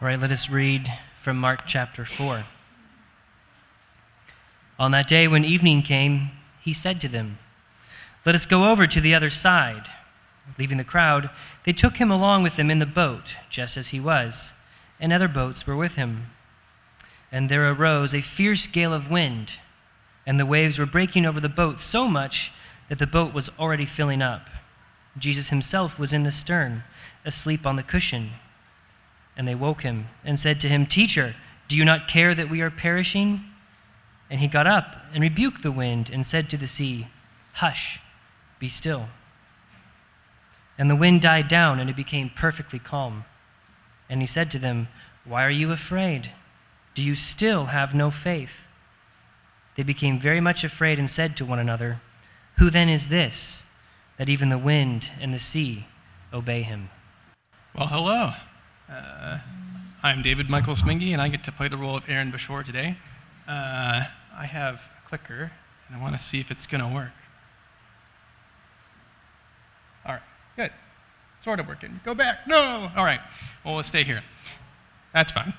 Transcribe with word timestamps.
All 0.00 0.06
right, 0.06 0.20
let 0.20 0.30
us 0.30 0.48
read 0.48 0.96
from 1.24 1.38
Mark 1.38 1.62
chapter 1.66 2.04
4. 2.04 2.44
On 4.78 4.92
that 4.92 5.08
day 5.08 5.26
when 5.26 5.44
evening 5.44 5.82
came, 5.82 6.30
he 6.62 6.72
said 6.72 7.00
to 7.00 7.08
them, 7.08 7.38
Let 8.24 8.36
us 8.36 8.46
go 8.46 8.70
over 8.70 8.86
to 8.86 9.00
the 9.00 9.12
other 9.12 9.28
side. 9.28 9.88
Leaving 10.56 10.78
the 10.78 10.84
crowd, 10.84 11.30
they 11.66 11.72
took 11.72 11.96
him 11.96 12.12
along 12.12 12.44
with 12.44 12.54
them 12.54 12.70
in 12.70 12.78
the 12.78 12.86
boat, 12.86 13.34
just 13.50 13.76
as 13.76 13.88
he 13.88 13.98
was, 13.98 14.52
and 15.00 15.12
other 15.12 15.26
boats 15.26 15.66
were 15.66 15.76
with 15.76 15.94
him. 15.94 16.26
And 17.32 17.48
there 17.48 17.68
arose 17.68 18.14
a 18.14 18.22
fierce 18.22 18.68
gale 18.68 18.92
of 18.92 19.10
wind, 19.10 19.54
and 20.24 20.38
the 20.38 20.46
waves 20.46 20.78
were 20.78 20.86
breaking 20.86 21.26
over 21.26 21.40
the 21.40 21.48
boat 21.48 21.80
so 21.80 22.06
much 22.06 22.52
that 22.88 23.00
the 23.00 23.06
boat 23.08 23.34
was 23.34 23.50
already 23.58 23.84
filling 23.84 24.22
up. 24.22 24.46
Jesus 25.18 25.48
himself 25.48 25.98
was 25.98 26.12
in 26.12 26.22
the 26.22 26.30
stern, 26.30 26.84
asleep 27.24 27.66
on 27.66 27.74
the 27.74 27.82
cushion. 27.82 28.34
And 29.38 29.48
they 29.48 29.54
woke 29.54 29.82
him 29.82 30.08
and 30.24 30.38
said 30.38 30.60
to 30.60 30.68
him, 30.68 30.84
Teacher, 30.84 31.34
do 31.68 31.76
you 31.76 31.84
not 31.84 32.08
care 32.08 32.34
that 32.34 32.50
we 32.50 32.60
are 32.60 32.70
perishing? 32.70 33.44
And 34.28 34.40
he 34.40 34.48
got 34.48 34.66
up 34.66 34.96
and 35.14 35.22
rebuked 35.22 35.62
the 35.62 35.72
wind 35.72 36.10
and 36.12 36.26
said 36.26 36.50
to 36.50 36.58
the 36.58 36.66
sea, 36.66 37.08
Hush, 37.54 38.00
be 38.58 38.68
still. 38.68 39.08
And 40.76 40.90
the 40.90 40.96
wind 40.96 41.22
died 41.22 41.48
down 41.48 41.78
and 41.78 41.88
it 41.88 41.96
became 41.96 42.30
perfectly 42.30 42.78
calm. 42.78 43.24
And 44.10 44.20
he 44.20 44.26
said 44.26 44.50
to 44.50 44.58
them, 44.58 44.88
Why 45.24 45.44
are 45.44 45.50
you 45.50 45.72
afraid? 45.72 46.32
Do 46.94 47.02
you 47.02 47.14
still 47.14 47.66
have 47.66 47.94
no 47.94 48.10
faith? 48.10 48.50
They 49.76 49.82
became 49.84 50.20
very 50.20 50.40
much 50.40 50.64
afraid 50.64 50.98
and 50.98 51.08
said 51.08 51.36
to 51.36 51.44
one 51.44 51.60
another, 51.60 52.00
Who 52.56 52.70
then 52.70 52.88
is 52.88 53.06
this, 53.06 53.62
that 54.16 54.28
even 54.28 54.48
the 54.48 54.58
wind 54.58 55.12
and 55.20 55.32
the 55.32 55.38
sea 55.38 55.86
obey 56.32 56.62
him? 56.62 56.90
Well, 57.76 57.86
hello. 57.86 58.32
Uh, 58.90 59.38
I'm 60.02 60.22
David 60.22 60.48
Michael 60.48 60.74
Smeenge, 60.74 61.12
and 61.12 61.20
I 61.20 61.28
get 61.28 61.44
to 61.44 61.52
play 61.52 61.68
the 61.68 61.76
role 61.76 61.94
of 61.94 62.04
Aaron 62.08 62.32
Bashore 62.32 62.64
today. 62.64 62.96
Uh, 63.46 64.04
I 64.34 64.46
have 64.46 64.76
a 64.76 65.08
clicker, 65.08 65.52
and 65.86 65.96
I 65.96 66.00
want 66.00 66.16
to 66.16 66.22
see 66.22 66.40
if 66.40 66.50
it's 66.50 66.64
going 66.64 66.80
to 66.80 66.88
work. 66.88 67.10
All 70.06 70.12
right, 70.12 70.22
good. 70.56 70.70
Sort 71.44 71.60
of 71.60 71.68
working. 71.68 72.00
Go 72.02 72.14
back. 72.14 72.46
No. 72.46 72.90
All 72.96 73.04
right. 73.04 73.20
Well, 73.62 73.74
we'll 73.74 73.82
stay 73.82 74.04
here. 74.04 74.22
That's 75.12 75.32
fine. 75.32 75.52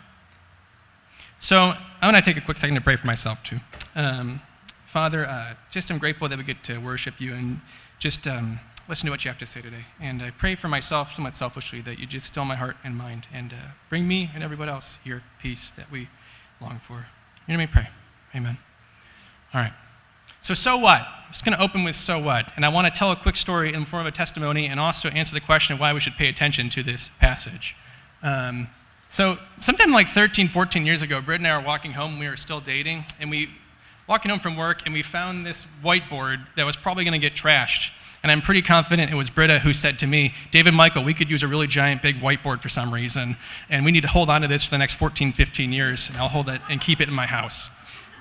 So 1.39 1.57
I'm 1.57 2.11
going 2.11 2.15
to 2.15 2.21
take 2.21 2.41
a 2.41 2.43
quick 2.43 2.57
second 2.57 2.75
to 2.75 2.81
pray 2.81 2.95
for 2.95 3.05
myself, 3.05 3.37
too. 3.43 3.59
Um, 3.93 4.41
Father, 4.91 5.27
uh, 5.27 5.53
just 5.69 5.91
I'm 5.91 5.99
grateful 5.99 6.27
that 6.27 6.37
we 6.37 6.43
get 6.43 6.63
to 6.63 6.79
worship 6.79 7.21
you 7.21 7.35
and 7.35 7.61
just 7.99 8.25
um, 8.25 8.59
listen 8.89 9.05
to 9.05 9.11
what 9.11 9.23
you 9.23 9.29
have 9.29 9.37
to 9.37 9.45
say 9.45 9.61
today. 9.61 9.85
And 10.01 10.21
I 10.21 10.31
pray 10.31 10.55
for 10.55 10.67
myself, 10.67 11.13
somewhat 11.13 11.35
selfishly, 11.35 11.79
that 11.81 11.99
you 11.99 12.07
just 12.07 12.25
still 12.25 12.43
my 12.43 12.55
heart 12.55 12.75
and 12.83 12.95
mind 12.95 13.27
and 13.31 13.53
uh, 13.53 13.57
bring 13.87 14.07
me 14.07 14.31
and 14.33 14.43
everyone 14.43 14.67
else 14.67 14.97
your 15.03 15.21
peace 15.41 15.71
that 15.77 15.89
we 15.91 16.09
long 16.59 16.81
for. 16.87 17.05
You 17.47 17.53
know 17.53 17.59
me 17.59 17.67
pray. 17.67 17.87
Amen. 18.35 18.57
All 19.53 19.61
right. 19.61 19.73
So, 20.41 20.53
so 20.55 20.77
what? 20.77 21.01
I'm 21.01 21.31
just 21.31 21.45
going 21.45 21.55
to 21.55 21.63
open 21.63 21.83
with 21.83 21.95
so 21.95 22.17
what. 22.17 22.51
And 22.55 22.65
I 22.65 22.69
want 22.69 22.91
to 22.91 22.97
tell 22.97 23.11
a 23.11 23.15
quick 23.15 23.35
story 23.35 23.73
in 23.73 23.81
the 23.81 23.85
form 23.85 24.07
of 24.07 24.11
a 24.11 24.15
testimony 24.15 24.67
and 24.67 24.79
also 24.79 25.09
answer 25.09 25.35
the 25.35 25.41
question 25.41 25.75
of 25.75 25.79
why 25.79 25.93
we 25.93 25.99
should 25.99 26.15
pay 26.15 26.27
attention 26.27 26.69
to 26.71 26.83
this 26.83 27.09
passage. 27.19 27.75
Um, 28.23 28.67
so, 29.11 29.37
sometime 29.59 29.91
like 29.91 30.09
13, 30.09 30.49
14 30.49 30.85
years 30.85 31.01
ago, 31.01 31.21
Britt 31.21 31.39
and 31.39 31.47
I 31.47 31.57
were 31.57 31.65
walking 31.65 31.91
home. 31.91 32.19
We 32.19 32.27
were 32.27 32.37
still 32.37 32.61
dating. 32.61 33.05
And 33.19 33.29
we 33.29 33.49
walking 34.07 34.31
home 34.31 34.39
from 34.39 34.57
work 34.57 34.81
and 34.85 34.93
we 34.93 35.03
found 35.03 35.45
this 35.45 35.65
whiteboard 35.83 36.45
that 36.55 36.65
was 36.65 36.75
probably 36.75 37.03
going 37.03 37.19
to 37.19 37.29
get 37.29 37.37
trashed. 37.37 37.91
And 38.21 38.31
I'm 38.31 38.41
pretty 38.41 38.61
confident 38.61 39.11
it 39.11 39.15
was 39.15 39.29
Britta 39.29 39.59
who 39.59 39.71
said 39.71 39.99
to 39.99 40.07
me, 40.07 40.33
David 40.51 40.73
Michael, 40.73 41.03
we 41.03 41.13
could 41.13 41.29
use 41.29 41.41
a 41.41 41.47
really 41.47 41.67
giant 41.67 42.01
big 42.01 42.19
whiteboard 42.19 42.61
for 42.61 42.69
some 42.69 42.93
reason, 42.93 43.37
and 43.69 43.85
we 43.85 43.91
need 43.91 44.01
to 44.01 44.09
hold 44.09 44.29
on 44.29 44.41
to 44.41 44.47
this 44.47 44.65
for 44.65 44.71
the 44.71 44.77
next 44.77 44.95
14, 44.95 45.31
15 45.31 45.71
years, 45.71 46.09
and 46.09 46.17
I'll 46.17 46.27
hold 46.27 46.49
it 46.49 46.61
and 46.69 46.81
keep 46.81 46.99
it 46.99 47.07
in 47.07 47.13
my 47.13 47.25
house. 47.25 47.69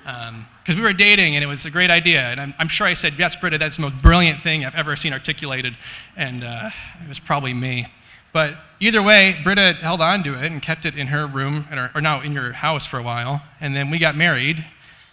Because 0.03 0.29
um, 0.29 0.75
we 0.75 0.81
were 0.81 0.93
dating, 0.93 1.35
and 1.35 1.43
it 1.43 1.47
was 1.47 1.65
a 1.65 1.69
great 1.69 1.91
idea. 1.91 2.21
And 2.21 2.39
I'm, 2.39 2.53
I'm, 2.57 2.67
sure 2.69 2.87
I 2.87 2.93
said, 2.93 3.15
Yes, 3.17 3.35
Britta, 3.35 3.57
that's 3.57 3.75
the 3.75 3.81
most 3.81 4.01
brilliant 4.01 4.41
thing 4.41 4.65
I've 4.65 4.75
ever 4.75 4.95
seen 4.95 5.13
articulated. 5.13 5.75
And 6.15 6.43
uh, 6.43 6.69
it 7.03 7.07
was 7.07 7.19
probably 7.19 7.53
me. 7.53 7.87
But 8.31 8.55
either 8.79 9.03
way, 9.03 9.39
Britta 9.43 9.73
held 9.81 10.01
on 10.01 10.23
to 10.23 10.35
it 10.35 10.51
and 10.51 10.61
kept 10.61 10.85
it 10.85 10.95
in 10.95 11.07
her 11.07 11.27
room, 11.27 11.65
or 11.93 12.01
now 12.01 12.21
in 12.21 12.31
your 12.31 12.53
house 12.53 12.85
for 12.85 12.97
a 12.99 13.03
while. 13.03 13.41
And 13.59 13.75
then 13.75 13.89
we 13.89 13.97
got 13.97 14.15
married, 14.15 14.63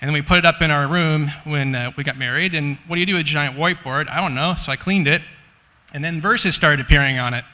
and 0.00 0.08
then 0.08 0.12
we 0.12 0.22
put 0.22 0.38
it 0.38 0.44
up 0.44 0.60
in 0.60 0.70
our 0.70 0.86
room 0.86 1.30
when 1.44 1.74
uh, 1.74 1.90
we 1.96 2.04
got 2.04 2.18
married. 2.18 2.54
And 2.54 2.76
what 2.86 2.96
do 2.96 3.00
you 3.00 3.06
do 3.06 3.14
with 3.14 3.22
a 3.22 3.24
giant 3.24 3.56
whiteboard? 3.56 4.10
I 4.10 4.20
don't 4.20 4.34
know. 4.34 4.54
So 4.58 4.70
I 4.70 4.76
cleaned 4.76 5.08
it. 5.08 5.22
And 5.94 6.04
then 6.04 6.20
verses 6.20 6.54
started 6.54 6.80
appearing 6.80 7.18
on 7.18 7.32
it. 7.32 7.44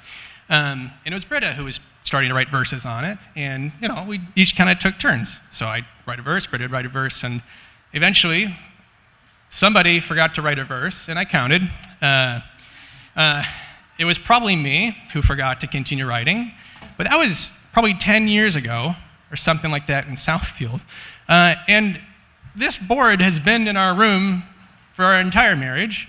Um, 0.48 0.90
and 1.04 1.12
it 1.12 1.14
was 1.14 1.24
Britta 1.24 1.52
who 1.54 1.64
was 1.64 1.78
starting 2.02 2.28
to 2.28 2.34
write 2.34 2.50
verses 2.50 2.84
on 2.84 3.04
it. 3.04 3.18
And, 3.36 3.70
you 3.80 3.86
know, 3.86 4.04
we 4.08 4.20
each 4.34 4.56
kind 4.56 4.68
of 4.68 4.80
took 4.80 4.98
turns. 4.98 5.38
So 5.52 5.66
I'd 5.66 5.84
write 6.06 6.18
a 6.18 6.22
verse, 6.22 6.46
Britta 6.46 6.64
would 6.64 6.72
write 6.72 6.86
a 6.86 6.88
verse. 6.88 7.22
And 7.22 7.42
eventually, 7.92 8.54
somebody 9.50 10.00
forgot 10.00 10.34
to 10.34 10.42
write 10.42 10.58
a 10.58 10.64
verse, 10.64 11.08
and 11.08 11.18
I 11.18 11.24
counted. 11.24 11.62
Uh, 12.00 12.40
uh, 13.14 13.44
it 13.98 14.04
was 14.04 14.18
probably 14.18 14.56
me 14.56 14.96
who 15.12 15.22
forgot 15.22 15.60
to 15.60 15.68
continue 15.68 16.06
writing. 16.06 16.50
But 16.96 17.06
that 17.08 17.16
was 17.16 17.52
probably 17.72 17.94
10 17.94 18.26
years 18.26 18.56
ago, 18.56 18.94
or 19.30 19.36
something 19.36 19.70
like 19.70 19.86
that 19.86 20.08
in 20.08 20.14
Southfield. 20.14 20.82
Uh, 21.28 21.54
and 21.68 22.00
this 22.54 22.76
board 22.76 23.20
has 23.20 23.40
been 23.40 23.66
in 23.66 23.76
our 23.76 23.96
room 23.96 24.42
for 24.94 25.04
our 25.04 25.20
entire 25.20 25.56
marriage. 25.56 26.08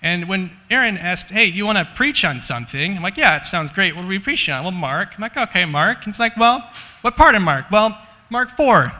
And 0.00 0.28
when 0.28 0.50
Aaron 0.70 0.98
asked, 0.98 1.28
hey, 1.28 1.44
you 1.44 1.64
want 1.64 1.78
to 1.78 1.88
preach 1.94 2.24
on 2.24 2.40
something? 2.40 2.96
I'm 2.96 3.02
like, 3.02 3.16
yeah, 3.16 3.36
it 3.36 3.44
sounds 3.44 3.70
great. 3.70 3.94
What 3.94 4.04
are 4.04 4.08
we 4.08 4.18
preaching 4.18 4.52
on? 4.52 4.64
Well, 4.64 4.72
Mark. 4.72 5.10
I'm 5.14 5.20
like, 5.20 5.36
okay, 5.36 5.64
Mark. 5.64 5.98
And 6.04 6.08
it's 6.08 6.18
like, 6.18 6.36
well, 6.36 6.68
what 7.02 7.16
part 7.16 7.34
of 7.34 7.42
Mark? 7.42 7.70
Well, 7.70 7.96
Mark 8.28 8.56
4, 8.56 8.92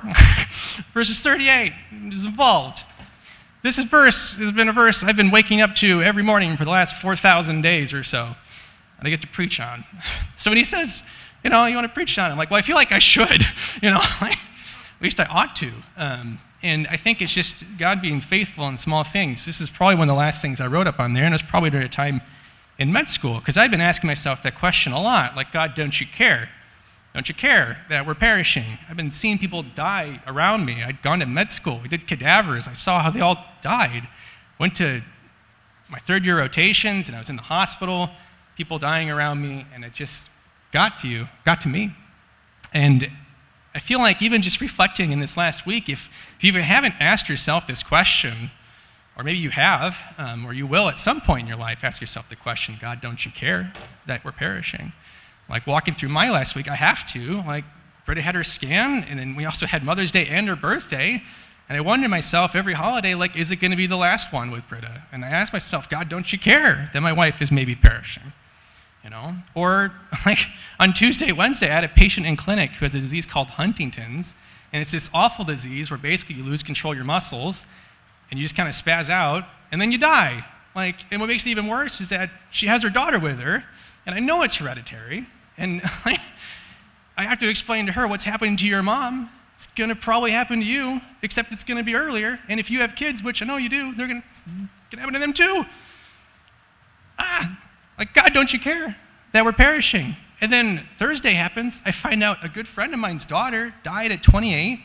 verses 0.95 1.19
38 1.21 1.73
is 2.13 2.25
involved. 2.25 2.85
This 3.63 3.79
is 3.79 3.85
verse 3.85 4.35
has 4.37 4.53
been 4.53 4.69
a 4.69 4.73
verse 4.73 5.03
I've 5.03 5.17
been 5.17 5.31
waking 5.31 5.61
up 5.61 5.75
to 5.77 6.03
every 6.03 6.23
morning 6.23 6.57
for 6.57 6.65
the 6.65 6.71
last 6.71 6.97
4,000 6.97 7.63
days 7.63 7.93
or 7.93 8.05
so. 8.05 8.35
And 8.99 9.09
I 9.09 9.11
get 9.11 9.23
to 9.23 9.29
preach 9.29 9.59
on. 9.59 9.85
So 10.37 10.51
when 10.51 10.59
he 10.59 10.65
says, 10.65 11.03
you 11.45 11.51
know, 11.51 11.67
you 11.67 11.77
want 11.77 11.87
to 11.87 11.95
preach 11.95 12.19
on 12.19 12.29
it, 12.29 12.33
I'm 12.33 12.39
like, 12.39 12.51
well, 12.51 12.59
I 12.59 12.63
feel 12.63 12.75
like 12.75 12.93
I 12.93 12.99
should. 12.99 13.47
You 13.83 13.91
know, 13.91 14.03
at 15.03 15.05
least 15.05 15.19
I 15.19 15.25
ought 15.25 15.57
to. 15.57 15.73
Um, 15.97 16.39
and 16.63 16.87
I 16.87 16.97
think 16.97 17.21
it's 17.21 17.33
just 17.33 17.65
God 17.77 18.01
being 18.01 18.21
faithful 18.21 18.69
in 18.69 18.79
small 18.79 19.03
things. 19.03 19.45
This 19.45 19.61
is 19.61 19.69
probably 19.69 19.97
one 19.97 20.09
of 20.09 20.15
the 20.15 20.19
last 20.19 20.41
things 20.41 20.61
I 20.61 20.69
wrote 20.69 20.87
up 20.87 21.01
on 21.01 21.13
there, 21.13 21.25
and 21.25 21.35
it's 21.35 21.43
probably 21.43 21.71
during 21.71 21.87
a 21.87 21.91
time 21.91 22.21
in 22.79 22.93
med 22.93 23.09
school, 23.09 23.41
because 23.41 23.57
I've 23.57 23.73
been 23.73 23.81
asking 23.81 24.07
myself 24.07 24.45
that 24.45 24.57
question 24.57 24.93
a 24.93 25.03
lot 25.03 25.35
like, 25.35 25.51
God, 25.51 25.75
don't 25.75 26.01
you 26.01 26.07
care? 26.07 26.49
Don't 27.15 27.29
you 27.29 27.35
care 27.35 27.79
that 27.89 28.07
we're 28.07 28.15
perishing? 28.15 28.79
I've 28.89 28.97
been 28.97 29.13
seeing 29.13 29.39
people 29.39 29.65
die 29.75 30.23
around 30.29 30.65
me. 30.65 30.85
I'd 30.85 31.03
gone 31.03 31.19
to 31.19 31.27
med 31.27 31.51
school, 31.51 31.81
we 31.83 31.89
did 31.89 32.07
cadavers, 32.07 32.69
I 32.69 32.73
saw 32.73 33.03
how 33.03 33.11
they 33.11 33.23
all 33.23 33.45
died. 33.61 34.07
Went 34.61 34.77
to 34.77 35.03
my 35.91 35.99
third 36.07 36.25
year 36.25 36.39
rotations, 36.39 37.09
and 37.09 37.17
I 37.17 37.19
was 37.19 37.29
in 37.29 37.35
the 37.35 37.43
hospital, 37.43 38.09
people 38.57 38.79
dying 38.79 39.11
around 39.11 39.43
me, 39.43 39.67
and 39.75 39.85
it 39.85 39.95
just 39.95 40.23
got 40.73 40.99
to 40.99 41.09
you, 41.09 41.27
got 41.45 41.61
to 41.63 41.69
me. 41.69 41.93
And 42.73 43.11
I 43.75 43.81
feel 43.81 43.99
like 43.99 44.21
even 44.21 44.43
just 44.43 44.61
reflecting 44.61 45.13
in 45.13 45.21
this 45.21 45.37
last 45.37 45.67
week, 45.67 45.89
if, 45.89 46.09
if 46.39 46.45
you 46.45 46.53
haven't 46.61 46.95
asked 47.01 47.29
yourself 47.29 47.67
this 47.67 47.83
question, 47.83 48.51
or 49.17 49.25
maybe 49.25 49.39
you 49.39 49.51
have, 49.51 49.97
um, 50.19 50.47
or 50.47 50.53
you 50.53 50.67
will 50.67 50.89
at 50.89 50.99
some 50.99 51.21
point 51.21 51.43
in 51.43 51.47
your 51.47 51.57
life 51.57 51.81
ask 51.83 52.01
yourself 52.01 52.29
the 52.29 52.37
question 52.37 52.77
God, 52.81 53.01
don't 53.01 53.25
you 53.25 53.31
care 53.31 53.73
that 54.07 54.25
we're 54.25 54.33
perishing? 54.33 54.93
Like 55.49 55.67
walking 55.67 55.95
through 55.95 56.11
my 56.11 56.31
last 56.31 56.55
week, 56.55 56.69
I 56.69 56.75
have 56.75 57.11
to. 57.13 57.43
Like, 57.43 57.65
Britta 58.05 58.23
had 58.23 58.35
her 58.35 58.45
scan, 58.45 59.05
and 59.05 59.19
then 59.19 59.37
we 59.37 59.45
also 59.45 59.67
had 59.67 59.85
Mother's 59.85 60.11
Day 60.11 60.27
and 60.27 60.49
her 60.49 60.57
birthday. 60.57 61.23
And 61.69 61.79
I 61.79 61.81
wonder 61.81 62.09
myself 62.09 62.55
every 62.55 62.73
holiday, 62.73 63.15
like, 63.15 63.37
is 63.37 63.51
it 63.51 63.57
going 63.57 63.71
to 63.71 63.77
be 63.77 63.87
the 63.87 63.97
last 63.97 64.33
one 64.33 64.51
with 64.51 64.69
Britta? 64.69 65.03
And 65.13 65.25
I 65.25 65.29
ask 65.29 65.53
myself, 65.53 65.89
God, 65.89 66.09
don't 66.09 66.31
you 66.33 66.39
care 66.39 66.91
that 66.93 67.01
my 67.01 67.13
wife 67.13 67.41
is 67.41 67.53
maybe 67.53 67.75
perishing? 67.75 68.33
You 69.05 69.11
know? 69.11 69.35
Or 69.55 69.93
like 70.27 70.39
on 70.79 70.93
Tuesday, 70.93 71.33
Wednesday, 71.33 71.71
I 71.71 71.75
had 71.75 71.85
a 71.85 71.89
patient 71.89 72.27
in 72.27 72.37
clinic 72.37 72.71
who 72.73 72.85
has 72.85 72.95
a 72.95 73.01
disease 73.01 73.27
called 73.27 73.49
Huntington's, 73.49 74.35
and 74.73 74.81
it's 74.81 74.93
this 74.93 75.11
awful 75.13 75.45
disease 75.45 75.91
where 75.91 75.99
basically 75.99 76.37
you 76.37 76.45
lose 76.45 76.63
control 76.63 76.93
of 76.93 76.97
your 76.97 77.05
muscles, 77.05 77.65
and 78.31 78.39
you 78.39 78.45
just 78.45 78.57
kind 78.57 78.69
of 78.69 78.75
spaz 78.75 79.11
out, 79.11 79.45
and 79.71 79.81
then 79.81 79.93
you 79.93 79.99
die. 79.99 80.45
Like, 80.75 80.97
and 81.11 81.21
what 81.21 81.27
makes 81.27 81.45
it 81.45 81.51
even 81.51 81.67
worse 81.67 82.01
is 82.01 82.09
that 82.09 82.31
she 82.51 82.67
has 82.67 82.83
her 82.83 82.91
daughter 82.91 83.19
with 83.19 83.39
her, 83.39 83.63
and 84.07 84.15
I 84.15 84.21
know 84.21 84.43
it's 84.43 84.55
hereditary, 84.55 85.27
and 85.59 85.83
like, 86.07 86.21
I 87.17 87.25
have 87.25 87.39
to 87.41 87.49
explain 87.49 87.87
to 87.87 87.93
her 87.93 88.09
what's 88.09 88.25
happening 88.25 88.57
to 88.59 88.67
your 88.67 88.83
mom. 88.83 89.29
It's 89.57 89.67
going 89.77 89.91
to 89.91 89.95
probably 89.95 90.31
happen 90.31 90.61
to 90.61 90.67
you, 90.67 91.01
except 91.23 91.53
it's 91.53 91.63
going 91.63 91.77
to 91.77 91.85
be 91.85 91.95
earlier. 91.95 92.39
And 92.49 92.59
if 92.59 92.71
you 92.71 92.81
have 92.81 92.97
kids, 92.97 93.23
which 93.23 93.43
I 93.43 93.45
know 93.45 93.59
you 93.59 93.69
do, 93.69 93.95
they're 93.95 94.09
going 94.09 94.23
to 94.91 94.97
happen 94.97 95.13
to 95.13 95.21
them 95.21 95.33
too. 95.33 95.65
Ah, 97.19 97.61
like, 97.99 98.15
God, 98.15 98.33
don't 98.33 98.53
you 98.53 98.59
care 98.59 98.97
that 99.33 99.45
we're 99.45 99.53
perishing? 99.53 100.17
And 100.41 100.53
then 100.53 100.87
Thursday 100.99 101.35
happens. 101.35 101.81
I 101.85 101.93
find 101.93 102.23
out 102.23 102.45
a 102.45 102.49
good 102.49 102.67
friend 102.67 102.93
of 102.93 102.99
mine's 102.99 103.25
daughter 103.25 103.73
died 103.85 104.11
at 104.11 104.23
28. 104.23 104.81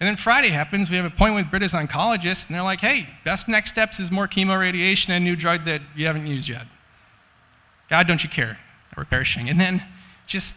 And 0.00 0.08
then 0.08 0.16
Friday 0.16 0.48
happens. 0.48 0.90
We 0.90 0.96
have 0.96 1.04
a 1.04 1.08
appointment 1.08 1.46
with 1.46 1.50
Britta's 1.52 1.72
oncologists, 1.72 2.46
and 2.46 2.56
they're 2.56 2.62
like, 2.64 2.80
hey, 2.80 3.08
best 3.24 3.46
next 3.46 3.70
steps 3.70 4.00
is 4.00 4.10
more 4.10 4.26
chemo 4.26 4.58
radiation 4.58 5.12
and 5.12 5.24
new 5.24 5.36
drug 5.36 5.64
that 5.66 5.80
you 5.94 6.06
haven't 6.06 6.26
used 6.26 6.48
yet. 6.48 6.66
God, 7.88 8.08
don't 8.08 8.24
you 8.24 8.28
care 8.28 8.58
that 8.90 8.96
we're 8.96 9.04
perishing? 9.04 9.48
And 9.48 9.60
then 9.60 9.80
just 10.26 10.54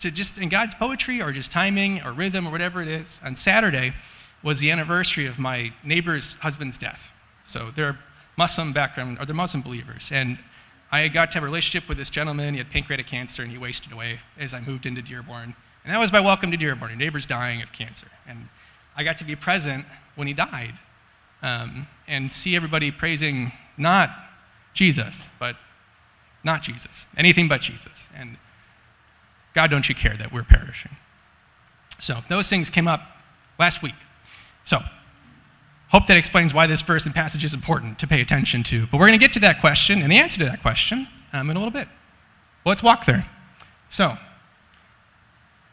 to 0.00 0.10
just 0.10 0.36
in 0.36 0.50
God's 0.50 0.74
poetry 0.74 1.22
or 1.22 1.32
just 1.32 1.50
timing 1.50 2.02
or 2.02 2.12
rhythm 2.12 2.46
or 2.46 2.50
whatever 2.50 2.82
it 2.82 2.88
is, 2.88 3.18
on 3.22 3.34
Saturday 3.34 3.94
was 4.42 4.58
the 4.58 4.70
anniversary 4.70 5.24
of 5.24 5.38
my 5.38 5.72
neighbor's 5.82 6.34
husband's 6.34 6.76
death. 6.76 7.00
So 7.46 7.70
they're 7.74 7.98
Muslim 8.36 8.74
background, 8.74 9.16
or 9.18 9.24
they're 9.24 9.34
Muslim 9.34 9.62
believers. 9.62 10.10
And 10.12 10.38
I 10.90 11.08
got 11.08 11.30
to 11.32 11.34
have 11.34 11.42
a 11.42 11.46
relationship 11.46 11.88
with 11.88 11.98
this 11.98 12.10
gentleman. 12.10 12.54
He 12.54 12.58
had 12.58 12.70
pancreatic 12.70 13.06
cancer 13.06 13.42
and 13.42 13.50
he 13.50 13.58
wasted 13.58 13.92
away 13.92 14.20
as 14.38 14.54
I 14.54 14.60
moved 14.60 14.86
into 14.86 15.02
Dearborn. 15.02 15.54
And 15.84 15.92
that 15.92 15.98
was 15.98 16.12
my 16.12 16.20
welcome 16.20 16.50
to 16.50 16.56
Dearborn. 16.56 16.90
Your 16.90 16.98
neighbor's 16.98 17.26
dying 17.26 17.62
of 17.62 17.72
cancer. 17.72 18.06
And 18.26 18.48
I 18.96 19.04
got 19.04 19.18
to 19.18 19.24
be 19.24 19.36
present 19.36 19.84
when 20.14 20.26
he 20.28 20.34
died 20.34 20.74
um, 21.42 21.86
and 22.06 22.30
see 22.30 22.56
everybody 22.56 22.90
praising 22.90 23.52
not 23.76 24.10
Jesus, 24.72 25.28
but 25.38 25.56
not 26.42 26.62
Jesus, 26.62 27.06
anything 27.16 27.48
but 27.48 27.60
Jesus. 27.60 28.06
And 28.14 28.36
God, 29.54 29.70
don't 29.70 29.88
you 29.88 29.94
care 29.94 30.16
that 30.16 30.32
we're 30.32 30.44
perishing? 30.44 30.96
So 31.98 32.20
those 32.28 32.48
things 32.48 32.68
came 32.68 32.88
up 32.88 33.00
last 33.58 33.82
week. 33.82 33.94
So 34.64 34.80
hope 35.94 36.08
that 36.08 36.16
explains 36.16 36.52
why 36.52 36.66
this 36.66 36.82
verse 36.82 37.06
and 37.06 37.14
passage 37.14 37.44
is 37.44 37.54
important 37.54 38.00
to 38.00 38.06
pay 38.08 38.20
attention 38.20 38.64
to. 38.64 38.84
But 38.88 38.98
we're 38.98 39.06
going 39.06 39.16
to 39.16 39.24
get 39.24 39.32
to 39.34 39.40
that 39.40 39.60
question 39.60 40.02
and 40.02 40.10
the 40.10 40.18
answer 40.18 40.38
to 40.38 40.44
that 40.44 40.60
question 40.60 41.06
um, 41.32 41.50
in 41.50 41.56
a 41.56 41.60
little 41.60 41.70
bit. 41.70 41.86
Well, 42.64 42.72
let's 42.72 42.82
walk 42.82 43.06
there. 43.06 43.24
So, 43.90 44.16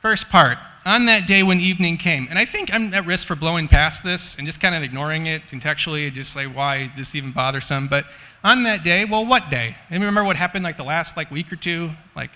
first 0.03 0.29
part 0.29 0.59
on 0.85 1.07
that 1.07 1.25
day 1.25 1.41
when 1.41 1.59
evening 1.59 1.97
came, 1.97 2.27
and 2.29 2.37
I 2.37 2.45
think 2.45 2.71
I'm 2.71 2.93
at 2.93 3.07
risk 3.07 3.25
for 3.25 3.35
blowing 3.35 3.67
past 3.67 4.03
this 4.03 4.35
and 4.35 4.45
just 4.45 4.59
kind 4.59 4.75
of 4.75 4.83
ignoring 4.83 5.25
it 5.25 5.41
contextually, 5.49 6.13
just 6.13 6.35
like 6.35 6.55
why 6.55 6.93
this 6.95 7.15
even 7.15 7.31
bothersome. 7.31 7.87
But 7.87 8.05
on 8.43 8.61
that 8.61 8.83
day, 8.83 9.05
well, 9.05 9.25
what 9.25 9.49
day? 9.49 9.75
Anybody 9.89 10.05
remember 10.05 10.23
what 10.23 10.35
happened 10.35 10.63
like 10.63 10.77
the 10.77 10.83
last 10.83 11.17
like 11.17 11.31
week 11.31 11.51
or 11.51 11.55
two? 11.55 11.89
Like 12.15 12.29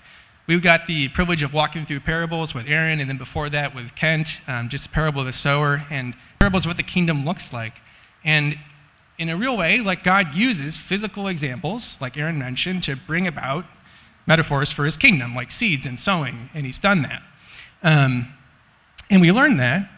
we've 0.48 0.62
got 0.62 0.88
the 0.88 1.06
privilege 1.10 1.44
of 1.44 1.52
walking 1.52 1.86
through 1.86 2.00
parables 2.00 2.52
with 2.52 2.66
Aaron, 2.66 2.98
and 2.98 3.08
then 3.08 3.16
before 3.16 3.48
that 3.50 3.76
with 3.76 3.94
Kent, 3.94 4.40
um, 4.48 4.68
just 4.68 4.86
a 4.86 4.88
parable 4.88 5.20
of 5.20 5.26
the 5.26 5.32
sower, 5.32 5.86
and 5.88 6.16
parables 6.38 6.66
what 6.66 6.76
the 6.76 6.82
kingdom 6.82 7.24
looks 7.24 7.52
like. 7.52 7.74
And 8.24 8.56
in 9.18 9.28
a 9.28 9.36
real 9.36 9.56
way, 9.56 9.78
like 9.78 10.04
God 10.04 10.34
uses 10.34 10.76
physical 10.76 11.28
examples, 11.28 11.96
like 12.00 12.16
Aaron 12.16 12.38
mentioned, 12.38 12.82
to 12.84 12.96
bring 12.96 13.26
about 13.26 13.64
metaphors 14.26 14.72
for 14.72 14.84
his 14.84 14.96
kingdom, 14.96 15.34
like 15.34 15.50
seeds 15.50 15.86
and 15.86 15.98
sowing, 15.98 16.50
and 16.54 16.66
he's 16.66 16.78
done 16.78 17.02
that. 17.02 17.22
Um, 17.82 18.32
and 19.08 19.20
we 19.20 19.30
learn 19.30 19.56
that, 19.58 19.88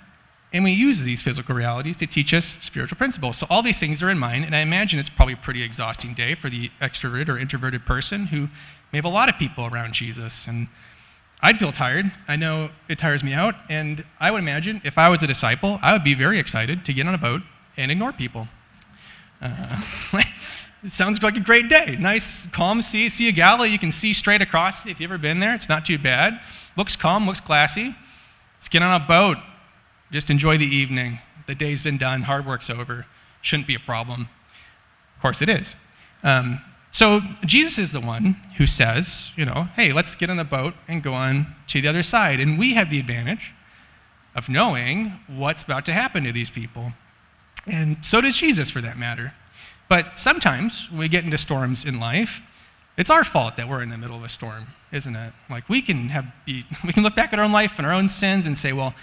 and 0.52 0.62
we 0.64 0.72
use 0.72 1.02
these 1.02 1.22
physical 1.22 1.54
realities 1.54 1.96
to 1.96 2.06
teach 2.06 2.32
us 2.34 2.58
spiritual 2.60 2.98
principles. 2.98 3.38
So 3.38 3.46
all 3.50 3.62
these 3.62 3.78
things 3.78 4.02
are 4.02 4.10
in 4.10 4.18
mind, 4.18 4.44
and 4.44 4.54
I 4.54 4.60
imagine 4.60 4.98
it's 4.98 5.10
probably 5.10 5.34
a 5.34 5.38
pretty 5.38 5.62
exhausting 5.62 6.14
day 6.14 6.34
for 6.34 6.50
the 6.50 6.70
extroverted 6.80 7.28
or 7.28 7.38
introverted 7.38 7.84
person 7.86 8.26
who 8.26 8.48
may 8.92 8.98
have 8.98 9.04
a 9.04 9.10
lot 9.10 9.28
of 9.28 9.36
people 9.36 9.66
around 9.66 9.94
Jesus. 9.94 10.46
And 10.46 10.68
I'd 11.40 11.58
feel 11.58 11.72
tired. 11.72 12.10
I 12.26 12.36
know 12.36 12.70
it 12.88 12.98
tires 12.98 13.22
me 13.22 13.32
out. 13.32 13.54
And 13.68 14.04
I 14.18 14.30
would 14.30 14.38
imagine 14.38 14.80
if 14.84 14.98
I 14.98 15.08
was 15.08 15.22
a 15.22 15.26
disciple, 15.26 15.78
I 15.82 15.92
would 15.92 16.04
be 16.04 16.14
very 16.14 16.38
excited 16.38 16.84
to 16.84 16.92
get 16.92 17.06
on 17.06 17.14
a 17.14 17.18
boat 17.18 17.42
and 17.76 17.90
ignore 17.90 18.12
people. 18.12 18.48
Uh, 19.40 19.82
it 20.84 20.92
sounds 20.92 21.22
like 21.22 21.36
a 21.36 21.40
great 21.40 21.68
day. 21.68 21.96
Nice, 21.98 22.46
calm 22.46 22.82
sea, 22.82 23.08
Sea 23.08 23.28
of 23.28 23.36
Galilee. 23.36 23.68
You 23.68 23.78
can 23.78 23.92
see 23.92 24.12
straight 24.12 24.42
across 24.42 24.84
if 24.84 25.00
you've 25.00 25.10
ever 25.10 25.18
been 25.18 25.38
there. 25.38 25.54
It's 25.54 25.68
not 25.68 25.86
too 25.86 25.98
bad. 25.98 26.40
Looks 26.76 26.96
calm, 26.96 27.26
looks 27.26 27.40
classy. 27.40 27.94
Let's 28.56 28.68
get 28.68 28.82
on 28.82 29.00
a 29.00 29.04
boat. 29.04 29.38
Just 30.10 30.30
enjoy 30.30 30.58
the 30.58 30.66
evening. 30.66 31.20
The 31.46 31.54
day's 31.54 31.82
been 31.82 31.98
done, 31.98 32.22
hard 32.22 32.46
work's 32.46 32.68
over. 32.68 33.06
Shouldn't 33.42 33.68
be 33.68 33.76
a 33.76 33.80
problem. 33.80 34.22
Of 35.16 35.22
course, 35.22 35.40
it 35.40 35.48
is. 35.48 35.74
Um, 36.24 36.60
so 36.90 37.20
Jesus 37.44 37.78
is 37.78 37.92
the 37.92 38.00
one 38.00 38.34
who 38.56 38.66
says, 38.66 39.30
you 39.36 39.44
know, 39.44 39.68
hey, 39.76 39.92
let's 39.92 40.14
get 40.14 40.30
on 40.30 40.36
the 40.36 40.44
boat 40.44 40.74
and 40.88 41.02
go 41.02 41.12
on 41.12 41.46
to 41.68 41.80
the 41.80 41.88
other 41.88 42.02
side. 42.02 42.40
And 42.40 42.58
we 42.58 42.74
have 42.74 42.90
the 42.90 42.98
advantage 42.98 43.52
of 44.34 44.48
knowing 44.48 45.12
what's 45.26 45.62
about 45.62 45.84
to 45.86 45.92
happen 45.92 46.24
to 46.24 46.32
these 46.32 46.50
people. 46.50 46.92
And 47.66 47.98
so 48.02 48.20
does 48.20 48.36
Jesus, 48.36 48.70
for 48.70 48.80
that 48.80 48.98
matter. 48.98 49.32
But 49.88 50.18
sometimes 50.18 50.88
when 50.90 51.00
we 51.00 51.08
get 51.08 51.24
into 51.24 51.38
storms 51.38 51.84
in 51.84 51.98
life, 51.98 52.40
it's 52.96 53.10
our 53.10 53.24
fault 53.24 53.56
that 53.56 53.68
we're 53.68 53.82
in 53.82 53.90
the 53.90 53.96
middle 53.96 54.16
of 54.16 54.24
a 54.24 54.28
storm, 54.28 54.66
isn't 54.92 55.14
it? 55.14 55.32
Like 55.48 55.68
we 55.68 55.80
can 55.80 56.08
have 56.08 56.26
we 56.46 56.92
can 56.92 57.02
look 57.02 57.14
back 57.14 57.32
at 57.32 57.38
our 57.38 57.44
own 57.44 57.52
life 57.52 57.74
and 57.78 57.86
our 57.86 57.92
own 57.92 58.08
sins 58.08 58.46
and 58.46 58.56
say, 58.56 58.72
well, 58.72 58.94